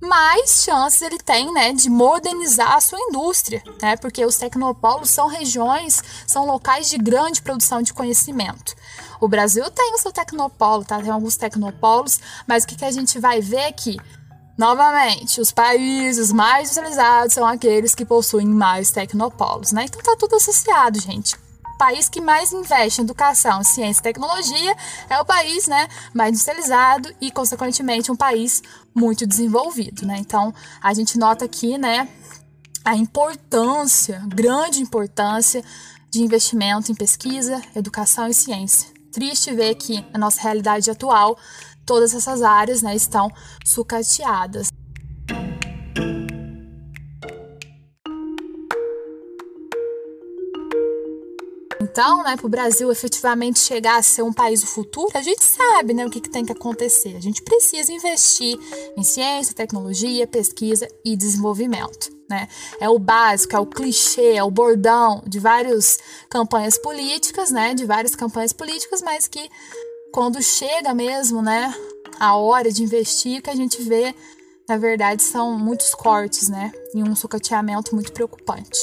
mais 0.00 0.62
chances 0.62 1.02
ele 1.02 1.18
tem, 1.18 1.52
né, 1.52 1.72
de 1.72 1.90
modernizar 1.90 2.74
a 2.74 2.80
sua 2.80 3.00
indústria, 3.00 3.62
né? 3.82 3.96
Porque 3.96 4.24
os 4.24 4.36
tecnopolos 4.36 5.10
são 5.10 5.26
regiões, 5.26 6.02
são 6.26 6.46
locais 6.46 6.88
de 6.88 6.96
grande 6.96 7.42
produção 7.42 7.82
de 7.82 7.92
conhecimento. 7.92 8.76
O 9.20 9.26
Brasil 9.26 9.68
tem 9.70 9.94
o 9.94 9.98
seu 9.98 10.12
tecnopolo, 10.12 10.84
tá? 10.84 11.00
Tem 11.00 11.10
alguns 11.10 11.36
tecnopolos, 11.36 12.20
mas 12.46 12.62
o 12.62 12.66
que, 12.68 12.76
que 12.76 12.84
a 12.84 12.90
gente 12.92 13.18
vai 13.18 13.40
ver 13.40 13.64
aqui? 13.64 13.96
Novamente, 14.58 15.40
os 15.40 15.52
países 15.52 16.32
mais 16.32 16.62
industrializados 16.62 17.32
são 17.32 17.46
aqueles 17.46 17.94
que 17.94 18.04
possuem 18.04 18.48
mais 18.48 18.90
tecnopolos, 18.90 19.70
né? 19.70 19.84
Então 19.84 20.02
tá 20.02 20.16
tudo 20.18 20.34
associado, 20.34 21.00
gente 21.00 21.36
país 21.78 22.08
que 22.08 22.20
mais 22.20 22.52
investe 22.52 23.00
em 23.00 23.04
educação, 23.04 23.62
ciência 23.62 24.00
e 24.00 24.02
tecnologia 24.02 24.76
é 25.08 25.18
o 25.20 25.24
país 25.24 25.68
né, 25.68 25.86
mais 26.12 26.30
industrializado 26.30 27.14
e, 27.20 27.30
consequentemente, 27.30 28.10
um 28.10 28.16
país 28.16 28.62
muito 28.92 29.24
desenvolvido. 29.24 30.04
Né? 30.04 30.16
Então, 30.18 30.52
a 30.82 30.92
gente 30.92 31.16
nota 31.16 31.44
aqui 31.44 31.78
né, 31.78 32.08
a 32.84 32.96
importância, 32.96 34.20
grande 34.26 34.82
importância 34.82 35.64
de 36.10 36.20
investimento 36.20 36.90
em 36.90 36.94
pesquisa, 36.94 37.62
educação 37.76 38.26
e 38.26 38.34
ciência. 38.34 38.88
Triste 39.12 39.54
ver 39.54 39.74
que 39.76 40.04
na 40.12 40.18
nossa 40.18 40.40
realidade 40.42 40.90
atual 40.90 41.38
todas 41.88 42.14
essas 42.14 42.42
áreas 42.42 42.82
né, 42.82 42.94
estão 42.94 43.32
sucateadas. 43.64 44.68
Então, 51.80 52.22
né, 52.22 52.36
para 52.36 52.46
o 52.46 52.48
Brasil 52.50 52.92
efetivamente 52.92 53.58
chegar 53.58 53.96
a 53.96 54.02
ser 54.02 54.22
um 54.22 54.32
país 54.32 54.60
do 54.60 54.66
futuro, 54.66 55.10
a 55.14 55.22
gente 55.22 55.42
sabe 55.42 55.94
né, 55.94 56.06
o 56.06 56.10
que, 56.10 56.20
que 56.20 56.28
tem 56.28 56.44
que 56.44 56.52
acontecer. 56.52 57.16
A 57.16 57.20
gente 57.20 57.42
precisa 57.42 57.90
investir 57.90 58.56
em 58.96 59.02
ciência, 59.02 59.54
tecnologia, 59.54 60.26
pesquisa 60.26 60.86
e 61.02 61.16
desenvolvimento. 61.16 62.18
Né? 62.28 62.46
É 62.78 62.90
o 62.90 62.98
básico, 62.98 63.56
é 63.56 63.58
o 63.58 63.64
clichê, 63.64 64.34
é 64.34 64.44
o 64.44 64.50
bordão 64.50 65.22
de 65.26 65.40
várias 65.40 65.98
campanhas 66.28 66.76
políticas, 66.76 67.50
né? 67.50 67.72
De 67.72 67.86
várias 67.86 68.14
campanhas 68.14 68.52
políticas, 68.52 69.00
mas 69.00 69.26
que 69.26 69.48
quando 70.12 70.42
chega 70.42 70.94
mesmo, 70.94 71.42
né, 71.42 71.74
a 72.18 72.36
hora 72.36 72.70
de 72.70 72.82
investir, 72.82 73.42
que 73.42 73.50
a 73.50 73.54
gente 73.54 73.82
vê, 73.82 74.14
na 74.68 74.76
verdade, 74.76 75.22
são 75.22 75.58
muitos 75.58 75.94
cortes, 75.94 76.48
né? 76.48 76.72
E 76.94 77.02
um 77.02 77.14
sucateamento 77.14 77.94
muito 77.94 78.12
preocupante. 78.12 78.78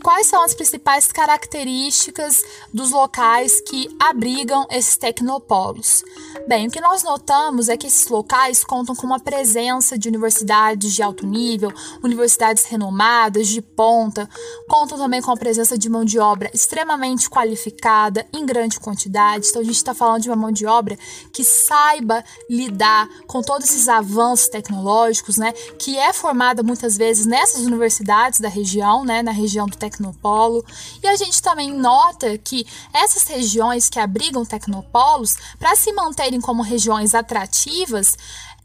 quais 0.00 0.26
são 0.26 0.42
as 0.42 0.54
principais 0.54 1.12
características 1.12 2.42
dos 2.72 2.90
locais 2.90 3.60
que 3.60 3.88
abrigam 4.00 4.66
esses 4.70 4.96
tecnopolos? 4.96 6.02
Bem, 6.48 6.66
o 6.66 6.70
que 6.70 6.80
nós 6.80 7.02
notamos 7.02 7.68
é 7.68 7.76
que 7.76 7.86
esses 7.86 8.08
locais 8.08 8.64
contam 8.64 8.94
com 8.96 9.06
uma 9.06 9.20
presença 9.20 9.96
de 9.96 10.08
universidades 10.08 10.92
de 10.92 11.02
alto 11.02 11.26
nível, 11.26 11.72
universidades 12.02 12.64
renomadas, 12.64 13.46
de 13.46 13.62
ponta, 13.62 14.28
contam 14.68 14.98
também 14.98 15.22
com 15.22 15.30
a 15.30 15.36
presença 15.36 15.78
de 15.78 15.88
mão 15.88 16.04
de 16.04 16.18
obra 16.18 16.50
extremamente 16.52 17.30
qualificada, 17.30 18.26
em 18.32 18.44
grande 18.44 18.80
quantidade. 18.80 19.48
Então, 19.48 19.62
a 19.62 19.64
gente 19.64 19.76
está 19.76 19.94
falando 19.94 20.22
de 20.22 20.28
uma 20.28 20.36
mão 20.36 20.50
de 20.50 20.66
obra 20.66 20.98
que 21.32 21.44
saiba 21.44 22.24
lidar 22.48 23.08
com 23.26 23.42
todos 23.42 23.68
esses 23.68 23.88
avanços 23.88 24.48
tecnológicos, 24.48 25.36
né? 25.36 25.52
Que 25.78 25.96
é 25.98 26.12
formada 26.12 26.62
muitas 26.62 26.96
vezes 26.96 27.26
nessas 27.26 27.64
universidades 27.66 28.40
da 28.40 28.48
região, 28.48 29.04
né? 29.04 29.22
Na 29.22 29.32
região 29.32 29.66
do 29.66 29.76
Tecnopolo. 29.76 30.64
E 31.02 31.06
a 31.06 31.16
gente 31.16 31.40
também 31.40 31.72
nota 31.72 32.36
que 32.38 32.66
essas 32.92 33.22
regiões 33.24 33.88
que 33.88 34.00
abrigam 34.00 34.44
tecnopolos, 34.44 35.36
para 35.58 35.76
se 35.76 35.92
como 36.38 36.62
regiões 36.62 37.14
atrativas, 37.14 38.14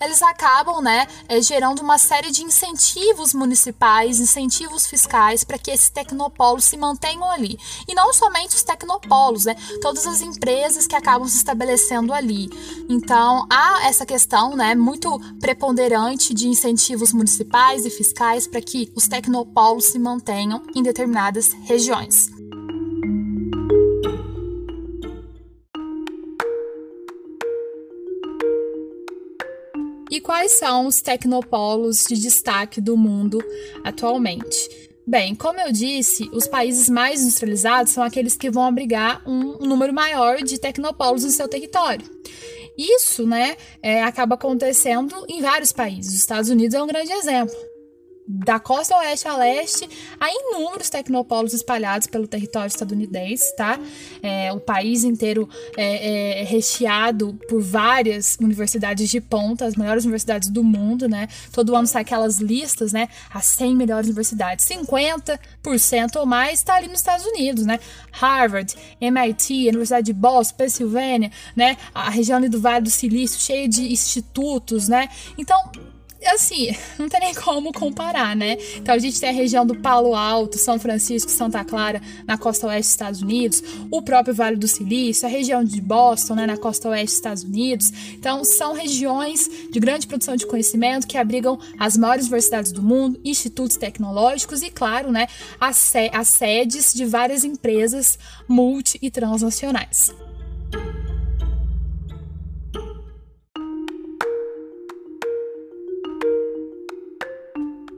eles 0.01 0.21
acabam 0.21 0.81
né, 0.81 1.07
é, 1.27 1.41
gerando 1.41 1.79
uma 1.79 1.97
série 1.97 2.31
de 2.31 2.43
incentivos 2.43 3.33
municipais, 3.33 4.19
incentivos 4.19 4.85
fiscais 4.85 5.43
para 5.43 5.57
que 5.57 5.71
esses 5.71 5.89
tecnopolos 5.89 6.65
se 6.65 6.77
mantenham 6.77 7.29
ali. 7.31 7.57
E 7.87 7.93
não 7.93 8.13
somente 8.13 8.55
os 8.55 8.63
tecnopolos, 8.63 9.45
né, 9.45 9.55
todas 9.81 10.05
as 10.05 10.21
empresas 10.21 10.85
que 10.85 10.95
acabam 10.95 11.27
se 11.27 11.37
estabelecendo 11.37 12.13
ali. 12.13 12.49
Então, 12.89 13.45
há 13.49 13.87
essa 13.87 14.05
questão 14.05 14.55
né, 14.55 14.75
muito 14.75 15.17
preponderante 15.39 16.33
de 16.33 16.47
incentivos 16.47 17.13
municipais 17.13 17.85
e 17.85 17.89
fiscais 17.89 18.47
para 18.47 18.61
que 18.61 18.91
os 18.95 19.07
tecnopolos 19.07 19.85
se 19.85 19.99
mantenham 19.99 20.61
em 20.75 20.83
determinadas 20.83 21.51
regiões. 21.63 22.29
E 30.15 30.21
quais 30.21 30.53
são 30.53 30.87
os 30.87 31.01
tecnopolos 31.01 32.05
de 32.07 32.15
destaque 32.15 32.79
do 32.79 32.95
mundo 32.95 33.43
atualmente? 33.83 34.89
Bem, 35.05 35.35
como 35.35 35.59
eu 35.59 35.73
disse, 35.73 36.29
os 36.31 36.47
países 36.47 36.87
mais 36.87 37.21
industrializados 37.21 37.91
são 37.91 38.01
aqueles 38.01 38.37
que 38.37 38.49
vão 38.49 38.63
abrigar 38.63 39.21
um 39.27 39.57
número 39.57 39.91
maior 39.91 40.37
de 40.37 40.57
tecnopolos 40.57 41.25
no 41.25 41.31
seu 41.31 41.49
território. 41.49 42.09
Isso, 42.77 43.27
né, 43.27 43.57
é, 43.83 44.03
acaba 44.03 44.35
acontecendo 44.35 45.25
em 45.27 45.41
vários 45.41 45.73
países. 45.73 46.13
Os 46.13 46.19
Estados 46.19 46.49
Unidos 46.49 46.75
é 46.75 46.81
um 46.81 46.87
grande 46.87 47.11
exemplo 47.11 47.74
da 48.27 48.59
costa 48.59 48.97
oeste 48.97 49.27
a 49.27 49.37
leste, 49.37 49.87
há 50.19 50.27
inúmeros 50.29 50.89
tecnopolos 50.89 51.53
espalhados 51.53 52.07
pelo 52.07 52.27
território 52.27 52.67
estadunidense, 52.67 53.55
tá? 53.55 53.79
É, 54.21 54.51
o 54.51 54.59
país 54.59 55.03
inteiro 55.03 55.47
é, 55.77 56.39
é, 56.39 56.43
recheado 56.43 57.37
por 57.47 57.61
várias 57.61 58.35
universidades 58.41 59.09
de 59.09 59.21
ponta, 59.21 59.65
as 59.65 59.75
melhores 59.75 60.05
universidades 60.05 60.49
do 60.49 60.63
mundo, 60.63 61.07
né? 61.07 61.27
Todo 61.51 61.75
ano 61.75 61.85
sai 61.85 62.01
aquelas 62.01 62.37
listas, 62.37 62.91
né? 62.91 63.09
As 63.31 63.45
100 63.45 63.75
melhores 63.75 64.07
universidades, 64.07 64.65
50% 64.65 66.15
ou 66.15 66.25
mais 66.25 66.59
está 66.59 66.75
ali 66.75 66.87
nos 66.87 66.99
Estados 66.99 67.25
Unidos, 67.27 67.65
né? 67.65 67.79
Harvard, 68.11 68.73
MIT, 68.99 69.67
Universidade 69.69 70.07
de 70.07 70.13
Boston, 70.13 70.55
Pensilvânia, 70.57 71.31
né? 71.55 71.77
A 71.93 72.09
região 72.09 72.37
ali 72.37 72.49
do 72.49 72.59
Vale 72.59 72.85
do 72.85 72.89
Silício, 72.89 73.39
cheia 73.39 73.69
de 73.69 73.91
institutos, 73.91 74.87
né? 74.87 75.09
Então, 75.37 75.59
assim, 76.33 76.75
não 76.97 77.07
tem 77.07 77.19
nem 77.19 77.33
como 77.33 77.71
comparar, 77.71 78.35
né? 78.35 78.57
Então 78.75 78.93
a 78.95 78.99
gente 78.99 79.19
tem 79.19 79.29
a 79.29 79.33
região 79.33 79.65
do 79.65 79.75
Palo 79.75 80.15
Alto, 80.15 80.57
São 80.57 80.79
Francisco, 80.79 81.29
Santa 81.31 81.63
Clara, 81.63 82.01
na 82.27 82.37
costa 82.37 82.67
oeste 82.67 82.81
dos 82.83 82.91
Estados 82.91 83.21
Unidos, 83.21 83.63
o 83.91 84.01
próprio 84.01 84.33
Vale 84.33 84.57
do 84.57 84.67
Silício, 84.67 85.27
a 85.27 85.29
região 85.29 85.63
de 85.63 85.81
Boston, 85.81 86.35
né, 86.35 86.45
na 86.45 86.57
costa 86.57 86.89
oeste 86.89 87.05
dos 87.05 87.15
Estados 87.15 87.43
Unidos. 87.43 87.91
Então 88.13 88.43
são 88.43 88.73
regiões 88.73 89.49
de 89.71 89.79
grande 89.79 90.07
produção 90.07 90.35
de 90.35 90.45
conhecimento 90.45 91.07
que 91.07 91.17
abrigam 91.17 91.59
as 91.79 91.97
maiores 91.97 92.25
universidades 92.25 92.71
do 92.71 92.81
mundo, 92.81 93.19
institutos 93.23 93.77
tecnológicos 93.77 94.61
e, 94.61 94.69
claro, 94.69 95.11
né, 95.11 95.27
as, 95.59 95.93
as 96.11 96.27
sedes 96.29 96.93
de 96.93 97.05
várias 97.05 97.43
empresas 97.43 98.17
multi 98.47 98.97
e 99.01 99.09
transnacionais. 99.09 100.13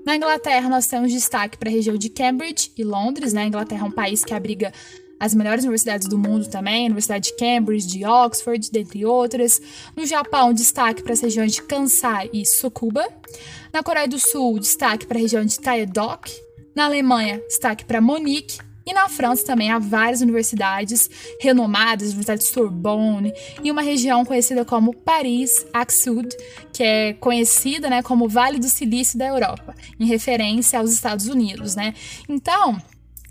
Na 0.08 0.16
Inglaterra, 0.16 0.70
nós 0.70 0.88
temos 0.88 1.12
destaque 1.12 1.58
para 1.58 1.68
a 1.68 1.72
região 1.72 1.98
de 1.98 2.10
Cambridge 2.10 2.72
e 2.78 2.84
Londres. 2.86 3.34
Né? 3.34 3.42
A 3.42 3.48
Inglaterra 3.48 3.82
é 3.82 3.90
um 3.90 3.92
país 3.92 4.24
que 4.24 4.34
abriga 4.34 4.72
as 5.20 5.36
melhores 5.36 5.66
universidades 5.66 6.08
do 6.08 6.18
mundo 6.18 6.48
também, 6.50 6.86
Universidade 6.86 7.32
de 7.32 7.36
Cambridge, 7.36 7.86
de 7.86 8.06
Oxford, 8.06 8.72
dentre 8.72 9.06
outras. 9.06 9.62
No 9.98 10.06
Japão, 10.06 10.54
destaque 10.54 11.04
para 11.04 11.12
as 11.12 11.20
regiões 11.20 11.52
de 11.52 11.62
Kansai 11.62 12.30
e 12.32 12.44
Tsukuba. 12.44 13.06
Na 13.74 13.84
Coreia 13.84 14.08
do 14.08 14.18
Sul, 14.18 14.60
destaque 14.60 15.06
para 15.06 15.18
a 15.18 15.22
região 15.22 15.44
de 15.44 15.60
Taedok. 15.60 16.32
Na 16.74 16.86
Alemanha, 16.86 17.42
destaque 17.46 17.84
para 17.84 18.00
Monique. 18.00 18.60
E 18.88 18.94
na 18.94 19.10
França 19.10 19.46
também 19.46 19.70
há 19.70 19.78
várias 19.78 20.22
universidades 20.22 21.10
renomadas, 21.42 22.08
a 22.08 22.12
Universidade 22.12 22.42
de 22.44 22.48
Sorbonne, 22.48 23.34
e 23.62 23.70
uma 23.70 23.82
região 23.82 24.24
conhecida 24.24 24.64
como 24.64 24.94
Paris 24.94 25.66
Axud, 25.74 26.34
que 26.72 26.82
é 26.82 27.14
conhecida 27.14 27.90
né, 27.90 28.02
como 28.02 28.30
Vale 28.30 28.60
do 28.60 28.70
Silício 28.70 29.20
da 29.20 29.28
Europa, 29.28 29.76
em 30.00 30.06
referência 30.06 30.80
aos 30.80 30.90
Estados 30.90 31.28
Unidos. 31.28 31.76
Né? 31.76 31.94
Então, 32.30 32.82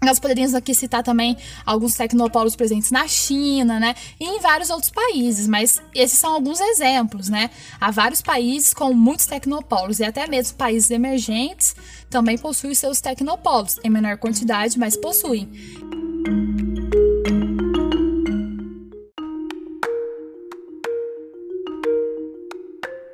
nós 0.03 0.19
poderíamos 0.19 0.55
aqui 0.55 0.75
citar 0.75 1.03
também 1.03 1.37
alguns 1.65 1.95
tecnopolos 1.95 2.55
presentes 2.55 2.91
na 2.91 3.09
China, 3.09 3.81
né? 3.81 3.95
E 4.21 4.25
em 4.25 4.41
vários 4.41 4.71
outros 4.71 4.91
países, 4.91 5.49
mas 5.49 5.81
esses 5.95 6.19
são 6.19 6.35
alguns 6.35 6.61
exemplos, 6.61 7.29
né? 7.29 7.51
Há 7.81 7.91
vários 7.91 8.21
países 8.21 8.75
com 8.75 8.93
muitos 8.93 9.27
tecnopolos 9.27 9.99
e 9.99 10.05
até 10.05 10.27
mesmo 10.27 10.57
países 10.57 10.91
emergentes 10.91 11.75
também 12.11 12.37
possuem 12.37 12.75
seus 12.75 13.01
tecnopolos, 13.01 13.79
em 13.83 13.91
menor 13.91 14.19
quantidade, 14.19 14.79
mas 14.79 14.97
possuem. 14.97 15.51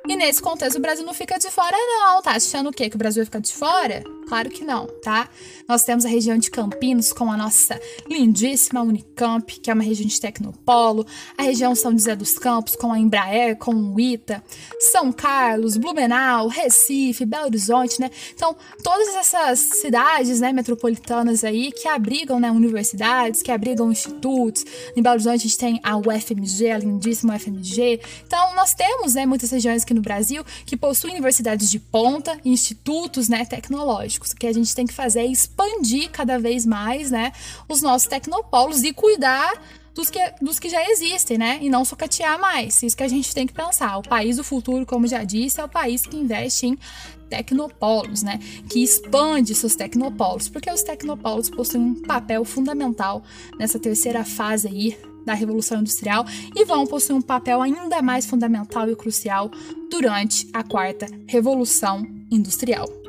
E 0.07 0.15
nesse 0.15 0.41
contexto, 0.41 0.77
o 0.77 0.81
Brasil 0.81 1.05
não 1.05 1.13
fica 1.13 1.39
de 1.39 1.49
fora, 1.49 1.75
não. 1.75 2.21
Tá 2.21 2.31
achando 2.31 2.69
o 2.69 2.73
quê? 2.73 2.89
Que 2.89 2.95
o 2.95 2.99
Brasil 2.99 3.21
vai 3.21 3.25
ficar 3.25 3.39
de 3.39 3.53
fora? 3.53 4.03
Claro 4.33 4.49
que 4.49 4.65
não, 4.65 4.87
tá? 4.87 5.29
Nós 5.69 5.83
temos 5.83 6.07
a 6.07 6.09
região 6.09 6.39
de 6.39 6.49
Campinas 6.49 7.13
com 7.13 7.31
a 7.31 7.37
nossa 7.37 7.79
lindíssima 8.09 8.81
Unicamp, 8.81 9.59
que 9.59 9.69
é 9.69 9.73
uma 9.75 9.83
região 9.83 10.07
de 10.07 10.19
tecnopolo, 10.19 11.05
a 11.37 11.43
região 11.43 11.75
São 11.75 11.91
José 11.91 12.15
dos 12.15 12.33
Campos 12.39 12.75
com 12.75 12.91
a 12.91 12.97
Embraer, 12.97 13.55
com 13.57 13.75
o 13.75 13.99
ITA, 13.99 14.43
São 14.79 15.11
Carlos, 15.11 15.77
Blumenau, 15.77 16.47
Recife, 16.47 17.27
Belo 17.27 17.45
Horizonte, 17.45 18.01
né? 18.01 18.09
Então, 18.33 18.55
todas 18.81 19.09
essas 19.09 19.59
cidades, 19.59 20.39
né, 20.39 20.51
metropolitanas 20.51 21.43
aí 21.43 21.71
que 21.71 21.87
abrigam, 21.87 22.39
né, 22.39 22.49
universidades, 22.49 23.43
que 23.43 23.51
abrigam 23.51 23.91
institutos. 23.91 24.65
Em 24.97 25.03
Belo 25.03 25.13
Horizonte 25.13 25.35
a 25.35 25.43
gente 25.43 25.57
tem 25.59 25.79
a 25.83 25.95
UFMG, 25.95 26.71
a 26.71 26.79
lindíssima 26.79 27.35
UFMG. 27.35 28.01
Então, 28.25 28.55
nós 28.55 28.73
temos, 28.73 29.13
né, 29.13 29.27
muitas 29.27 29.51
regiões 29.51 29.83
aqui 29.83 29.93
no 29.93 30.01
Brasil 30.01 30.43
que 30.65 30.75
possuem 30.75 31.13
universidades 31.13 31.69
de 31.69 31.77
ponta, 31.77 32.39
institutos, 32.43 33.29
né, 33.29 33.45
tecnológicos 33.45 34.22
O 34.31 34.35
que 34.35 34.47
a 34.47 34.53
gente 34.53 34.73
tem 34.73 34.85
que 34.85 34.93
fazer 34.93 35.21
é 35.21 35.25
expandir 35.25 36.09
cada 36.11 36.39
vez 36.39 36.65
mais, 36.65 37.11
né, 37.11 37.31
os 37.67 37.81
nossos 37.81 38.07
tecnopolos 38.07 38.83
e 38.83 38.93
cuidar 38.93 39.53
dos 39.93 40.09
que, 40.09 40.19
dos 40.41 40.59
que 40.59 40.69
já 40.69 40.83
existem, 40.89 41.37
né? 41.37 41.59
E 41.61 41.69
não 41.69 41.85
socatear 41.85 42.39
mais. 42.39 42.81
Isso 42.81 42.97
que 42.97 43.03
a 43.03 43.07
gente 43.07 43.33
tem 43.33 43.45
que 43.45 43.53
pensar. 43.53 43.97
O 43.97 44.03
país 44.03 44.37
do 44.37 44.43
futuro, 44.43 44.85
como 44.85 45.07
já 45.07 45.23
disse, 45.23 45.61
é 45.61 45.63
o 45.63 45.69
país 45.69 46.01
que 46.01 46.17
investe 46.17 46.65
em 46.65 46.77
tecnopolos, 47.29 48.23
né? 48.23 48.39
Que 48.69 48.83
expande 48.83 49.53
seus 49.55 49.75
tecnopolos, 49.75 50.49
porque 50.49 50.71
os 50.71 50.83
tecnopolos 50.83 51.49
possuem 51.49 51.83
um 51.83 52.01
papel 52.01 52.43
fundamental 52.43 53.23
nessa 53.57 53.79
terceira 53.79 54.23
fase 54.23 54.67
aí 54.67 54.97
da 55.25 55.33
Revolução 55.33 55.79
Industrial 55.79 56.25
e 56.55 56.65
vão 56.65 56.85
possuir 56.85 57.15
um 57.15 57.21
papel 57.21 57.61
ainda 57.61 58.01
mais 58.01 58.25
fundamental 58.25 58.89
e 58.89 58.95
crucial 58.95 59.49
durante 59.89 60.47
a 60.53 60.63
quarta 60.63 61.07
Revolução 61.27 62.05
Industrial. 62.29 63.02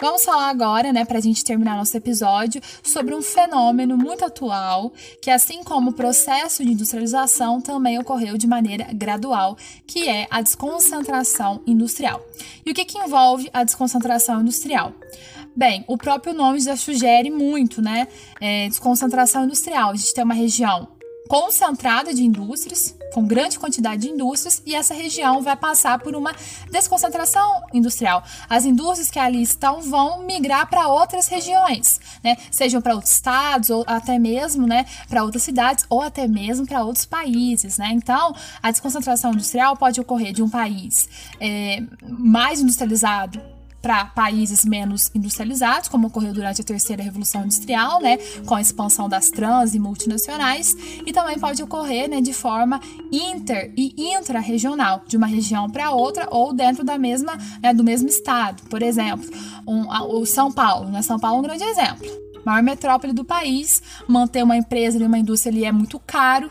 Vamos 0.00 0.24
falar 0.24 0.48
agora, 0.48 0.92
né, 0.94 1.04
para 1.04 1.18
a 1.18 1.20
gente 1.20 1.44
terminar 1.44 1.76
nosso 1.76 1.94
episódio, 1.94 2.60
sobre 2.82 3.14
um 3.14 3.20
fenômeno 3.20 3.98
muito 3.98 4.24
atual, 4.24 4.92
que 5.20 5.30
assim 5.30 5.62
como 5.62 5.90
o 5.90 5.92
processo 5.92 6.64
de 6.64 6.72
industrialização 6.72 7.60
também 7.60 7.98
ocorreu 7.98 8.38
de 8.38 8.46
maneira 8.46 8.86
gradual, 8.94 9.58
que 9.86 10.08
é 10.08 10.26
a 10.30 10.40
desconcentração 10.40 11.62
industrial. 11.66 12.20
E 12.64 12.70
o 12.70 12.74
que, 12.74 12.86
que 12.86 12.98
envolve 12.98 13.50
a 13.52 13.62
desconcentração 13.62 14.40
industrial? 14.40 14.94
Bem, 15.54 15.84
o 15.86 15.98
próprio 15.98 16.32
nome 16.32 16.60
já 16.60 16.76
sugere 16.76 17.30
muito, 17.30 17.82
né? 17.82 18.08
É, 18.40 18.68
desconcentração 18.68 19.44
industrial. 19.44 19.90
A 19.90 19.94
gente 19.96 20.14
tem 20.14 20.24
uma 20.24 20.34
região 20.34 20.88
concentrada 21.30 22.12
de 22.12 22.24
indústrias, 22.24 22.96
com 23.14 23.24
grande 23.24 23.56
quantidade 23.56 24.02
de 24.02 24.08
indústrias, 24.08 24.60
e 24.66 24.74
essa 24.74 24.92
região 24.92 25.40
vai 25.40 25.56
passar 25.56 25.96
por 26.00 26.16
uma 26.16 26.34
desconcentração 26.72 27.62
industrial. 27.72 28.24
As 28.48 28.64
indústrias 28.64 29.12
que 29.12 29.18
ali 29.18 29.40
estão 29.40 29.80
vão 29.80 30.24
migrar 30.24 30.68
para 30.68 30.88
outras 30.88 31.28
regiões, 31.28 32.00
né? 32.24 32.36
Sejam 32.50 32.82
para 32.82 32.96
outros 32.96 33.12
estados, 33.12 33.70
ou 33.70 33.84
até 33.86 34.18
mesmo 34.18 34.66
né, 34.66 34.84
para 35.08 35.22
outras 35.22 35.44
cidades, 35.44 35.86
ou 35.88 36.02
até 36.02 36.26
mesmo 36.26 36.66
para 36.66 36.82
outros 36.82 37.04
países. 37.04 37.78
Né? 37.78 37.92
Então, 37.92 38.34
a 38.60 38.72
desconcentração 38.72 39.32
industrial 39.32 39.76
pode 39.76 40.00
ocorrer 40.00 40.32
de 40.32 40.42
um 40.42 40.50
país 40.50 41.08
é, 41.40 41.80
mais 42.02 42.60
industrializado 42.60 43.40
para 43.80 44.04
países 44.04 44.64
menos 44.64 45.10
industrializados, 45.14 45.88
como 45.88 46.08
ocorreu 46.08 46.32
durante 46.32 46.60
a 46.60 46.64
terceira 46.64 47.02
revolução 47.02 47.44
industrial, 47.44 48.00
né, 48.00 48.18
com 48.46 48.54
a 48.54 48.60
expansão 48.60 49.08
das 49.08 49.30
trans 49.30 49.74
e 49.74 49.78
multinacionais, 49.78 50.76
e 51.06 51.12
também 51.12 51.38
pode 51.38 51.62
ocorrer, 51.62 52.08
né, 52.08 52.20
de 52.20 52.32
forma 52.32 52.80
inter 53.10 53.72
e 53.76 53.94
intra-regional, 54.12 55.02
de 55.06 55.16
uma 55.16 55.26
região 55.26 55.68
para 55.70 55.90
outra 55.90 56.28
ou 56.30 56.52
dentro 56.52 56.84
da 56.84 56.98
mesma, 56.98 57.38
né, 57.62 57.72
do 57.72 57.84
mesmo 57.84 58.08
estado. 58.08 58.62
Por 58.68 58.82
exemplo, 58.82 59.28
um, 59.66 59.88
o 60.18 60.26
São 60.26 60.52
Paulo, 60.52 60.90
né, 60.90 61.02
São 61.02 61.18
Paulo 61.18 61.36
é 61.36 61.40
um 61.40 61.42
grande 61.42 61.64
exemplo. 61.64 62.06
Maior 62.44 62.62
metrópole 62.62 63.12
do 63.12 63.24
país, 63.24 63.82
manter 64.08 64.42
uma 64.42 64.56
empresa 64.56 64.98
e 64.98 65.06
uma 65.06 65.18
indústria 65.18 65.52
ali 65.52 65.64
é 65.64 65.72
muito 65.72 65.98
caro, 65.98 66.50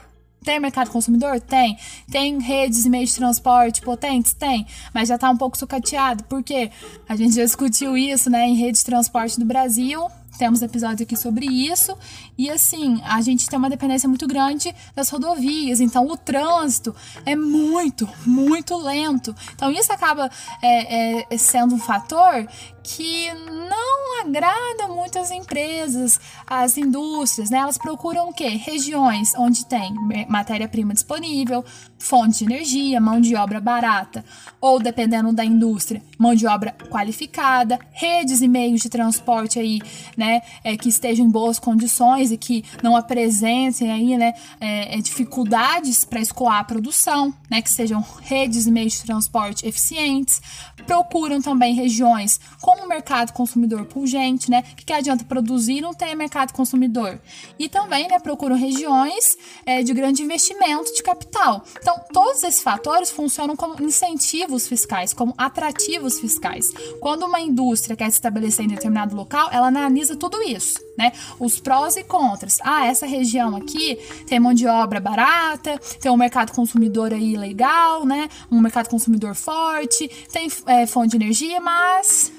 tem 0.49 0.59
mercado 0.59 0.89
consumidor? 0.89 1.39
Tem. 1.39 1.77
Tem 2.09 2.41
redes 2.41 2.83
e 2.83 2.89
meios 2.89 3.11
de 3.11 3.17
transporte 3.17 3.83
potentes? 3.83 4.33
Tem. 4.33 4.65
Mas 4.91 5.07
já 5.07 5.13
está 5.13 5.29
um 5.29 5.37
pouco 5.37 5.55
sucateado. 5.55 6.23
Por 6.23 6.41
quê? 6.41 6.71
A 7.07 7.15
gente 7.15 7.35
já 7.35 7.43
discutiu 7.43 7.95
isso, 7.95 8.31
né, 8.31 8.47
em 8.47 8.55
redes 8.55 8.81
de 8.81 8.85
transporte 8.87 9.39
do 9.39 9.45
Brasil. 9.45 10.09
Temos 10.39 10.63
episódios 10.63 11.01
aqui 11.01 11.15
sobre 11.15 11.45
isso. 11.45 11.95
E 12.35 12.49
assim, 12.49 12.99
a 13.03 13.21
gente 13.21 13.47
tem 13.47 13.59
uma 13.59 13.69
dependência 13.69 14.09
muito 14.09 14.25
grande 14.25 14.73
das 14.95 15.09
rodovias. 15.09 15.81
Então, 15.81 16.07
o 16.07 16.17
trânsito 16.17 16.95
é 17.27 17.35
muito, 17.35 18.09
muito 18.25 18.75
lento. 18.75 19.35
Então, 19.53 19.71
isso 19.71 19.93
acaba 19.93 20.31
é, 20.63 21.25
é, 21.31 21.37
sendo 21.37 21.75
um 21.75 21.79
fator 21.79 22.47
que 22.81 23.31
não 23.69 23.88
agrada 24.21 24.87
muito 24.87 25.17
as 25.19 25.31
empresas, 25.31 26.19
as 26.45 26.77
indústrias, 26.77 27.49
né? 27.49 27.59
Elas 27.59 27.77
procuram 27.77 28.29
o 28.29 28.33
quê? 28.33 28.49
Regiões 28.49 29.33
onde 29.37 29.65
tem 29.65 29.93
matéria-prima 30.27 30.93
disponível, 30.93 31.63
fonte 31.99 32.39
de 32.39 32.45
energia, 32.45 32.99
mão 32.99 33.19
de 33.19 33.35
obra 33.35 33.59
barata, 33.59 34.23
ou 34.61 34.79
dependendo 34.79 35.33
da 35.33 35.43
indústria, 35.43 36.01
mão 36.17 36.33
de 36.33 36.47
obra 36.47 36.75
qualificada, 36.89 37.77
redes 37.91 38.41
e 38.41 38.47
meios 38.47 38.81
de 38.81 38.89
transporte 38.89 39.59
aí, 39.59 39.81
né, 40.17 40.41
é, 40.63 40.77
que 40.77 40.89
estejam 40.89 41.25
em 41.25 41.29
boas 41.29 41.59
condições 41.59 42.31
e 42.31 42.37
que 42.37 42.63
não 42.81 42.95
apresentem 42.95 43.91
aí, 43.91 44.17
né, 44.17 44.33
é, 44.59 44.97
é 44.97 45.01
dificuldades 45.01 46.05
para 46.05 46.21
escoar 46.21 46.59
a 46.59 46.63
produção, 46.63 47.33
né, 47.49 47.61
que 47.61 47.69
sejam 47.69 48.03
redes 48.21 48.65
e 48.65 48.71
meios 48.71 48.93
de 48.93 49.03
transporte 49.03 49.67
eficientes, 49.67 50.41
procuram 50.87 51.41
também 51.41 51.73
regiões 51.73 52.39
com 52.61 52.83
um 52.83 52.87
mercado 52.87 53.33
consumidor 53.33 53.85
pungente, 54.09 54.49
né? 54.49 54.63
O 54.71 54.75
que, 54.75 54.85
que 54.85 54.93
adianta 54.93 55.23
produzir 55.23 55.77
e 55.77 55.81
não 55.81 55.93
ter 55.93 56.15
mercado 56.15 56.51
consumidor? 56.53 57.19
E 57.57 57.69
também, 57.69 58.07
né, 58.07 58.19
procuram 58.19 58.55
regiões 58.55 59.37
é, 59.65 59.83
de 59.83 59.93
grande 59.93 60.23
investimento 60.23 60.93
de 60.93 61.03
capital. 61.03 61.63
Então, 61.79 61.99
todos 62.11 62.43
esses 62.43 62.61
fatores 62.61 63.11
funcionam 63.11 63.55
como 63.55 63.81
incentivos 63.83 64.67
fiscais, 64.67 65.13
como 65.13 65.33
atrativos 65.37 66.19
fiscais. 66.19 66.71
Quando 66.99 67.25
uma 67.25 67.39
indústria 67.39 67.95
quer 67.95 68.09
se 68.09 68.17
estabelecer 68.17 68.65
em 68.65 68.69
determinado 68.69 69.15
local, 69.15 69.49
ela 69.51 69.67
analisa 69.67 70.15
tudo 70.15 70.41
isso, 70.41 70.79
né? 70.97 71.11
Os 71.39 71.59
prós 71.59 71.95
e 71.95 72.03
contras. 72.03 72.59
Ah, 72.63 72.87
essa 72.87 73.05
região 73.05 73.55
aqui 73.55 73.95
tem 74.25 74.39
mão 74.39 74.53
de 74.53 74.65
obra 74.65 74.99
barata, 74.99 75.79
tem 76.01 76.11
um 76.11 76.17
mercado 76.17 76.51
consumidor 76.51 77.13
aí 77.13 77.37
legal, 77.37 78.05
né? 78.05 78.27
Um 78.51 78.59
mercado 78.59 78.89
consumidor 78.89 79.35
forte, 79.35 80.09
tem 80.31 80.49
é, 80.65 80.85
fonte 80.87 81.09
de 81.09 81.23
energia, 81.23 81.59
mas 81.59 82.38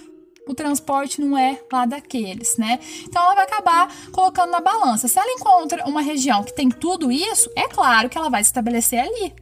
o 0.51 0.55
transporte 0.55 1.21
não 1.21 1.39
é 1.39 1.61
lá 1.73 1.87
daqueles, 1.87 2.57
né? 2.59 2.81
Então 3.05 3.23
ela 3.23 3.37
vai 3.37 3.45
acabar 3.45 3.89
colocando 4.11 4.51
na 4.51 4.61
balança. 4.61 5.07
Se 5.07 5.19
ela 5.19 5.31
encontra 5.31 5.85
uma 5.87 6.03
região 6.03 6.43
que 6.43 6.55
tem 6.55 6.69
tudo 6.69 7.13
isso, 7.13 7.49
é 7.57 7.69
claro 7.69 8.09
que 8.09 8.19
ela 8.19 8.29
vai 8.29 8.43
se 8.43 8.49
estabelecer 8.49 8.99
ali. 8.99 9.33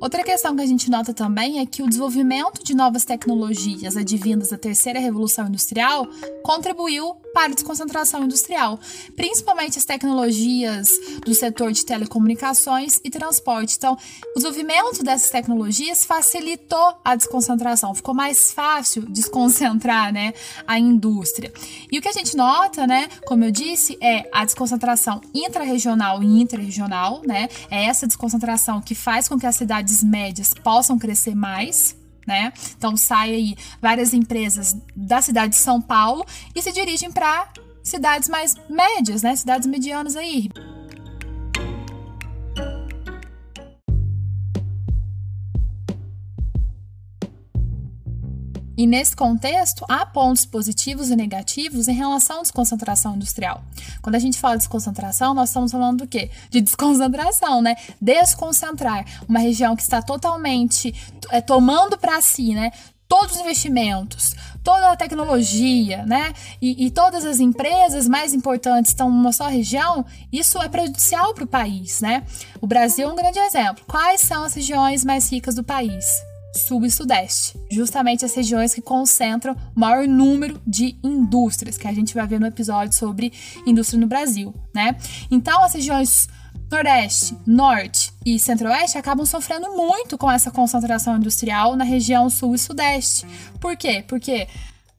Outra 0.00 0.24
questão 0.24 0.56
que 0.56 0.62
a 0.62 0.66
gente 0.66 0.90
nota 0.90 1.12
também 1.12 1.60
é 1.60 1.66
que 1.66 1.82
o 1.82 1.86
desenvolvimento 1.86 2.64
de 2.64 2.74
novas 2.74 3.04
tecnologias 3.04 3.98
advindas 3.98 4.48
da 4.48 4.56
terceira 4.56 4.98
revolução 4.98 5.46
industrial 5.46 6.08
contribuiu 6.42 7.19
para 7.32 7.54
desconcentração 7.54 8.24
industrial, 8.24 8.78
principalmente 9.16 9.78
as 9.78 9.84
tecnologias 9.84 10.90
do 11.24 11.34
setor 11.34 11.72
de 11.72 11.84
telecomunicações 11.84 13.00
e 13.04 13.10
transporte. 13.10 13.76
Então, 13.76 13.96
o 14.34 14.34
desenvolvimento 14.34 15.02
dessas 15.02 15.30
tecnologias 15.30 16.04
facilitou 16.04 16.94
a 17.04 17.14
desconcentração, 17.14 17.94
ficou 17.94 18.14
mais 18.14 18.52
fácil 18.52 19.02
desconcentrar 19.02 20.12
né, 20.12 20.32
a 20.66 20.78
indústria. 20.78 21.52
E 21.90 21.98
o 21.98 22.02
que 22.02 22.08
a 22.08 22.12
gente 22.12 22.36
nota, 22.36 22.86
né, 22.86 23.08
como 23.26 23.44
eu 23.44 23.50
disse, 23.50 23.96
é 24.00 24.28
a 24.32 24.44
desconcentração 24.44 25.20
intrarregional 25.34 26.22
e 26.22 26.40
interregional, 26.40 27.22
né? 27.24 27.48
É 27.70 27.84
essa 27.84 28.06
desconcentração 28.06 28.80
que 28.80 28.94
faz 28.94 29.28
com 29.28 29.38
que 29.38 29.46
as 29.46 29.56
cidades 29.56 30.02
médias 30.02 30.52
possam 30.54 30.98
crescer 30.98 31.34
mais, 31.34 31.96
né? 32.26 32.52
Então 32.76 32.96
sai 32.96 33.30
aí 33.30 33.56
várias 33.80 34.12
empresas 34.14 34.76
da 34.94 35.20
cidade 35.20 35.50
de 35.50 35.58
São 35.58 35.80
Paulo 35.80 36.24
e 36.54 36.62
se 36.62 36.72
dirigem 36.72 37.10
para 37.10 37.48
cidades 37.82 38.28
mais 38.28 38.54
médias, 38.68 39.22
né? 39.22 39.34
Cidades 39.36 39.66
medianas 39.66 40.16
aí. 40.16 40.48
E 48.80 48.86
nesse 48.86 49.14
contexto, 49.14 49.84
há 49.90 50.06
pontos 50.06 50.46
positivos 50.46 51.10
e 51.10 51.14
negativos 51.14 51.86
em 51.86 51.92
relação 51.92 52.38
à 52.38 52.40
desconcentração 52.40 53.14
industrial. 53.14 53.62
Quando 54.00 54.14
a 54.14 54.18
gente 54.18 54.38
fala 54.38 54.54
de 54.54 54.60
desconcentração, 54.60 55.34
nós 55.34 55.50
estamos 55.50 55.70
falando 55.70 55.98
do 55.98 56.06
quê? 56.06 56.30
De 56.48 56.62
desconcentração, 56.62 57.60
né? 57.60 57.76
Desconcentrar 58.00 59.04
uma 59.28 59.38
região 59.38 59.76
que 59.76 59.82
está 59.82 60.00
totalmente 60.00 60.94
é, 61.28 61.42
tomando 61.42 61.98
para 61.98 62.22
si, 62.22 62.54
né? 62.54 62.70
Todos 63.06 63.34
os 63.34 63.42
investimentos, 63.42 64.34
toda 64.64 64.92
a 64.92 64.96
tecnologia, 64.96 66.06
né? 66.06 66.32
E, 66.58 66.86
e, 66.86 66.90
todas 66.90 67.26
as 67.26 67.38
empresas 67.38 68.08
mais 68.08 68.32
importantes 68.32 68.92
estão 68.92 69.10
numa 69.10 69.30
só 69.30 69.46
região, 69.46 70.06
isso 70.32 70.56
é 70.56 70.70
prejudicial 70.70 71.34
para 71.34 71.44
o 71.44 71.46
país, 71.46 72.00
né? 72.00 72.22
O 72.62 72.66
Brasil 72.66 73.10
é 73.10 73.12
um 73.12 73.16
grande 73.16 73.40
exemplo. 73.40 73.84
Quais 73.86 74.22
são 74.22 74.42
as 74.42 74.54
regiões 74.54 75.04
mais 75.04 75.30
ricas 75.30 75.54
do 75.54 75.62
país? 75.62 76.29
Sul 76.54 76.84
e 76.84 76.90
Sudeste, 76.90 77.58
justamente 77.70 78.24
as 78.24 78.34
regiões 78.34 78.74
que 78.74 78.80
concentram 78.80 79.56
o 79.74 79.80
maior 79.80 80.06
número 80.06 80.60
de 80.66 80.96
indústrias, 81.02 81.78
que 81.78 81.86
a 81.86 81.92
gente 81.92 82.14
vai 82.14 82.26
ver 82.26 82.40
no 82.40 82.46
episódio 82.46 82.96
sobre 82.96 83.32
indústria 83.66 84.00
no 84.00 84.06
Brasil, 84.06 84.54
né? 84.74 84.96
Então, 85.30 85.62
as 85.62 85.74
regiões 85.74 86.28
Nordeste, 86.70 87.36
Norte 87.44 88.12
e 88.24 88.38
Centro-Oeste 88.38 88.96
acabam 88.96 89.26
sofrendo 89.26 89.76
muito 89.76 90.16
com 90.16 90.30
essa 90.30 90.52
concentração 90.52 91.16
industrial 91.16 91.74
na 91.74 91.84
região 91.84 92.30
Sul 92.30 92.54
e 92.54 92.58
Sudeste. 92.58 93.26
Por 93.60 93.76
quê? 93.76 94.04
Porque 94.06 94.46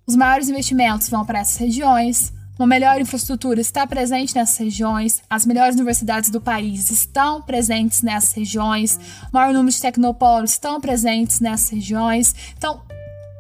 os 0.05 0.15
maiores 0.15 0.49
investimentos 0.49 1.07
vão 1.07 1.25
para 1.25 1.39
essas 1.39 1.55
regiões, 1.55 2.33
uma 2.61 2.67
melhor 2.67 3.01
infraestrutura 3.01 3.59
está 3.59 3.87
presente 3.87 4.35
nessas 4.35 4.55
regiões, 4.55 5.19
as 5.27 5.47
melhores 5.47 5.75
universidades 5.75 6.29
do 6.29 6.39
país 6.39 6.91
estão 6.91 7.41
presentes 7.41 8.03
nessas 8.03 8.33
regiões, 8.33 8.99
o 9.31 9.33
maior 9.33 9.51
número 9.51 9.73
de 9.73 9.81
tecnopolos 9.81 10.51
estão 10.51 10.79
presentes 10.79 11.39
nessas 11.39 11.71
regiões. 11.71 12.35
Então, 12.55 12.79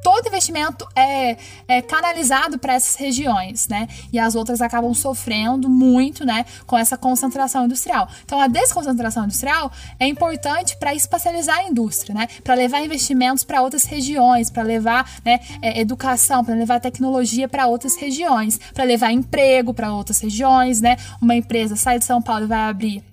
todo 0.03 0.27
investimento 0.27 0.87
é, 0.95 1.37
é 1.67 1.81
canalizado 1.81 2.57
para 2.57 2.73
essas 2.73 2.95
regiões, 2.95 3.67
né? 3.67 3.87
E 4.11 4.19
as 4.19 4.35
outras 4.35 4.61
acabam 4.61 4.93
sofrendo 4.93 5.69
muito, 5.69 6.25
né, 6.25 6.45
com 6.65 6.77
essa 6.77 6.97
concentração 6.97 7.65
industrial. 7.65 8.07
Então, 8.25 8.39
a 8.39 8.47
desconcentração 8.47 9.25
industrial 9.25 9.71
é 9.99 10.07
importante 10.07 10.75
para 10.77 10.93
espacializar 10.93 11.57
a 11.59 11.63
indústria, 11.63 12.13
né? 12.13 12.27
Para 12.43 12.55
levar 12.55 12.81
investimentos 12.81 13.43
para 13.43 13.61
outras 13.61 13.85
regiões, 13.85 14.49
para 14.49 14.63
levar 14.63 15.09
né, 15.23 15.39
é, 15.61 15.79
educação, 15.79 16.43
para 16.43 16.55
levar 16.55 16.79
tecnologia 16.79 17.47
para 17.47 17.67
outras 17.67 17.95
regiões, 17.95 18.59
para 18.73 18.83
levar 18.83 19.11
emprego 19.11 19.73
para 19.73 19.93
outras 19.93 20.19
regiões, 20.19 20.81
né? 20.81 20.97
Uma 21.21 21.35
empresa 21.35 21.75
sai 21.75 21.99
de 21.99 22.05
São 22.05 22.21
Paulo 22.21 22.45
e 22.45 22.47
vai 22.47 22.69
abrir 22.69 23.10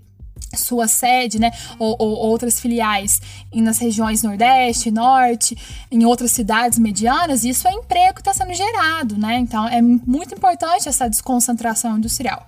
sua 0.68 0.86
sede, 0.86 1.38
né, 1.38 1.50
ou, 1.78 1.96
ou, 1.98 2.16
outras 2.16 2.60
filiais 2.60 3.20
nas 3.54 3.78
regiões 3.78 4.22
Nordeste, 4.22 4.90
Norte, 4.90 5.56
em 5.90 6.04
outras 6.04 6.30
cidades 6.32 6.78
medianas, 6.78 7.44
isso 7.44 7.66
é 7.66 7.72
emprego 7.72 8.14
que 8.14 8.20
está 8.20 8.34
sendo 8.34 8.52
gerado, 8.52 9.16
né? 9.16 9.38
Então 9.38 9.66
é 9.66 9.80
muito 9.80 10.34
importante 10.34 10.88
essa 10.88 11.08
desconcentração 11.08 11.96
industrial. 11.98 12.46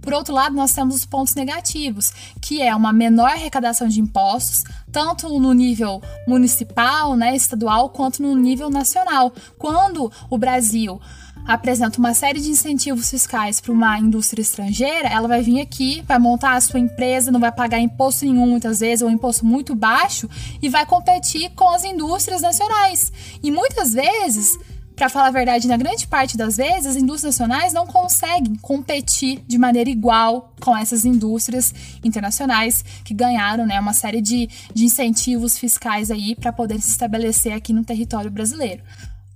Por 0.00 0.14
outro 0.14 0.32
lado, 0.32 0.54
nós 0.54 0.72
temos 0.72 0.94
os 0.94 1.04
pontos 1.04 1.34
negativos, 1.34 2.12
que 2.40 2.62
é 2.62 2.74
uma 2.74 2.92
menor 2.92 3.30
arrecadação 3.30 3.88
de 3.88 4.00
impostos, 4.00 4.64
tanto 4.90 5.28
no 5.38 5.52
nível 5.52 6.00
municipal, 6.26 7.16
né, 7.16 7.34
estadual, 7.36 7.90
quanto 7.90 8.22
no 8.22 8.34
nível 8.34 8.70
nacional. 8.70 9.32
Quando 9.58 10.10
o 10.30 10.38
Brasil 10.38 11.00
apresenta 11.48 11.98
uma 11.98 12.12
série 12.12 12.40
de 12.40 12.50
incentivos 12.50 13.08
fiscais 13.08 13.58
para 13.58 13.72
uma 13.72 13.98
indústria 13.98 14.42
estrangeira, 14.42 15.08
ela 15.08 15.26
vai 15.26 15.40
vir 15.40 15.62
aqui, 15.62 16.04
vai 16.06 16.18
montar 16.18 16.52
a 16.52 16.60
sua 16.60 16.78
empresa, 16.78 17.32
não 17.32 17.40
vai 17.40 17.50
pagar 17.50 17.80
imposto 17.80 18.26
nenhum 18.26 18.46
muitas 18.46 18.80
vezes, 18.80 19.00
ou 19.00 19.08
um 19.08 19.12
imposto 19.12 19.46
muito 19.46 19.74
baixo, 19.74 20.28
e 20.60 20.68
vai 20.68 20.84
competir 20.84 21.50
com 21.56 21.70
as 21.70 21.84
indústrias 21.84 22.42
nacionais. 22.42 23.10
E 23.42 23.50
muitas 23.50 23.94
vezes 23.94 24.58
para 24.94 25.08
falar 25.08 25.28
a 25.28 25.30
verdade, 25.30 25.68
na 25.68 25.76
grande 25.76 26.08
parte 26.08 26.36
das 26.36 26.56
vezes, 26.56 26.86
as 26.86 26.96
indústrias 26.96 27.38
nacionais 27.38 27.72
não 27.72 27.86
conseguem 27.86 28.56
competir 28.56 29.44
de 29.46 29.56
maneira 29.56 29.88
igual 29.88 30.52
com 30.60 30.76
essas 30.76 31.04
indústrias 31.04 31.72
internacionais 32.02 32.84
que 33.04 33.14
ganharam 33.14 33.64
né, 33.64 33.78
uma 33.78 33.92
série 33.92 34.20
de, 34.20 34.48
de 34.74 34.84
incentivos 34.84 35.56
fiscais 35.56 36.10
aí 36.10 36.34
para 36.34 36.52
poder 36.52 36.80
se 36.80 36.90
estabelecer 36.90 37.52
aqui 37.52 37.72
no 37.72 37.84
território 37.84 38.28
brasileiro. 38.28 38.82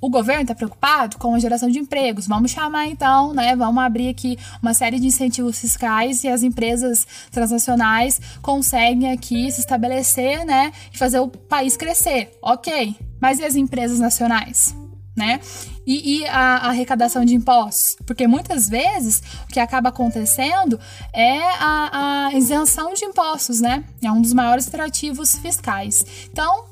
O 0.03 0.11
governo 0.11 0.43
está 0.43 0.53
preocupado 0.53 1.17
com 1.17 1.33
a 1.33 1.39
geração 1.39 1.71
de 1.71 1.79
empregos. 1.79 2.27
Vamos 2.27 2.51
chamar 2.51 2.89
então, 2.89 3.33
né? 3.33 3.55
Vamos 3.55 3.81
abrir 3.81 4.09
aqui 4.09 4.37
uma 4.61 4.75
série 4.75 4.99
de 4.99 5.07
incentivos 5.07 5.61
fiscais 5.61 6.25
e 6.25 6.29
as 6.29 6.43
empresas 6.43 7.07
transnacionais 7.31 8.21
conseguem 8.43 9.13
aqui 9.13 9.49
se 9.53 9.61
estabelecer, 9.61 10.45
né? 10.45 10.73
E 10.93 10.99
fazer 10.99 11.21
o 11.21 11.29
país 11.29 11.77
crescer. 11.77 12.37
Ok. 12.43 12.97
Mas 13.21 13.39
e 13.39 13.45
as 13.45 13.55
empresas 13.55 14.01
nacionais? 14.01 14.75
Né? 15.17 15.39
E, 15.87 16.23
e 16.23 16.27
a, 16.27 16.57
a, 16.57 16.69
arrecadação 16.71 17.25
de 17.25 17.37
impostos? 17.37 17.97
Porque 18.05 18.27
muitas 18.27 18.69
vezes 18.69 19.23
o 19.45 19.53
que 19.53 19.61
acaba 19.61 19.91
acontecendo 19.91 20.81
é 21.13 21.39
a, 21.61 22.29
a 22.29 22.35
isenção 22.35 22.93
de 22.95 23.05
impostos, 23.05 23.61
né? 23.61 23.85
É 24.03 24.11
um 24.11 24.21
dos 24.21 24.33
maiores 24.33 24.67
atrativos 24.67 25.37
fiscais. 25.37 26.05
Então, 26.33 26.72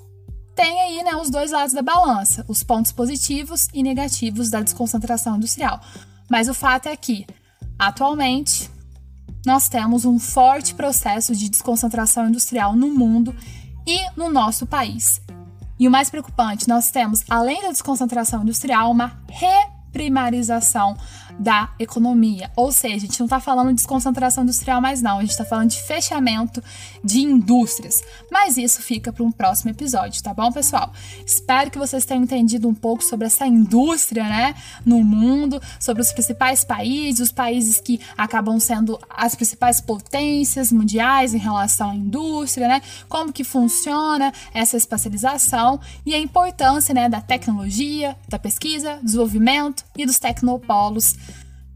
tem 0.60 0.78
aí 0.78 1.02
né, 1.02 1.16
os 1.16 1.30
dois 1.30 1.52
lados 1.52 1.72
da 1.72 1.80
balança, 1.80 2.44
os 2.46 2.62
pontos 2.62 2.92
positivos 2.92 3.66
e 3.72 3.82
negativos 3.82 4.50
da 4.50 4.60
desconcentração 4.60 5.38
industrial. 5.38 5.80
Mas 6.28 6.50
o 6.50 6.54
fato 6.54 6.86
é 6.86 6.94
que, 6.94 7.26
atualmente, 7.78 8.70
nós 9.46 9.70
temos 9.70 10.04
um 10.04 10.18
forte 10.18 10.74
processo 10.74 11.34
de 11.34 11.48
desconcentração 11.48 12.28
industrial 12.28 12.76
no 12.76 12.88
mundo 12.88 13.34
e 13.86 13.98
no 14.14 14.28
nosso 14.28 14.66
país. 14.66 15.18
E 15.78 15.88
o 15.88 15.90
mais 15.90 16.10
preocupante, 16.10 16.68
nós 16.68 16.90
temos, 16.90 17.20
além 17.30 17.62
da 17.62 17.68
desconcentração 17.68 18.42
industrial, 18.42 18.90
uma 18.90 19.18
reprimarização 19.90 20.96
da 21.38 21.70
economia. 21.78 22.50
Ou 22.54 22.70
seja, 22.70 22.96
a 22.96 23.00
gente 23.00 23.18
não 23.18 23.26
está 23.26 23.40
falando 23.40 23.68
de 23.68 23.74
desconcentração 23.74 24.44
industrial 24.44 24.80
mais 24.80 25.02
não, 25.02 25.18
a 25.18 25.20
gente 25.20 25.30
está 25.30 25.44
falando 25.44 25.70
de 25.70 25.80
fechamento 25.82 26.62
de 27.02 27.20
indústrias. 27.20 28.02
Mas 28.30 28.56
isso 28.56 28.80
fica 28.82 29.12
para 29.12 29.24
um 29.24 29.32
próximo 29.32 29.70
episódio, 29.70 30.22
tá 30.22 30.32
bom, 30.32 30.52
pessoal? 30.52 30.92
Espero 31.26 31.70
que 31.70 31.78
vocês 31.78 32.04
tenham 32.04 32.22
entendido 32.22 32.68
um 32.68 32.74
pouco 32.74 33.02
sobre 33.02 33.26
essa 33.26 33.46
indústria, 33.46 34.24
né, 34.24 34.54
no 34.84 35.02
mundo, 35.02 35.60
sobre 35.78 36.02
os 36.02 36.12
principais 36.12 36.62
países, 36.62 37.20
os 37.20 37.32
países 37.32 37.80
que 37.80 38.00
acabam 38.16 38.60
sendo 38.60 38.98
as 39.08 39.34
principais 39.34 39.80
potências 39.80 40.70
mundiais 40.70 41.34
em 41.34 41.38
relação 41.38 41.90
à 41.90 41.94
indústria, 41.94 42.68
né? 42.68 42.82
Como 43.08 43.32
que 43.32 43.44
funciona 43.44 44.32
essa 44.52 44.76
espacialização 44.76 45.80
e 46.04 46.14
a 46.14 46.18
importância, 46.18 46.94
né, 46.94 47.08
da 47.08 47.20
tecnologia, 47.20 48.16
da 48.28 48.38
pesquisa, 48.38 48.98
desenvolvimento 49.02 49.79
e 49.96 50.06
dos 50.06 50.18
tecnopolos 50.18 51.14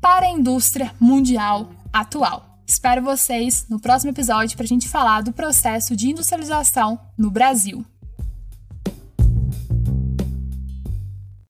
para 0.00 0.26
a 0.26 0.30
indústria 0.30 0.94
mundial 1.00 1.70
atual. 1.92 2.60
Espero 2.66 3.02
vocês 3.02 3.66
no 3.68 3.78
próximo 3.78 4.10
episódio 4.10 4.56
para 4.56 4.64
a 4.64 4.68
gente 4.68 4.88
falar 4.88 5.22
do 5.22 5.32
processo 5.32 5.94
de 5.94 6.10
industrialização 6.10 6.98
no 7.16 7.30
Brasil. 7.30 7.84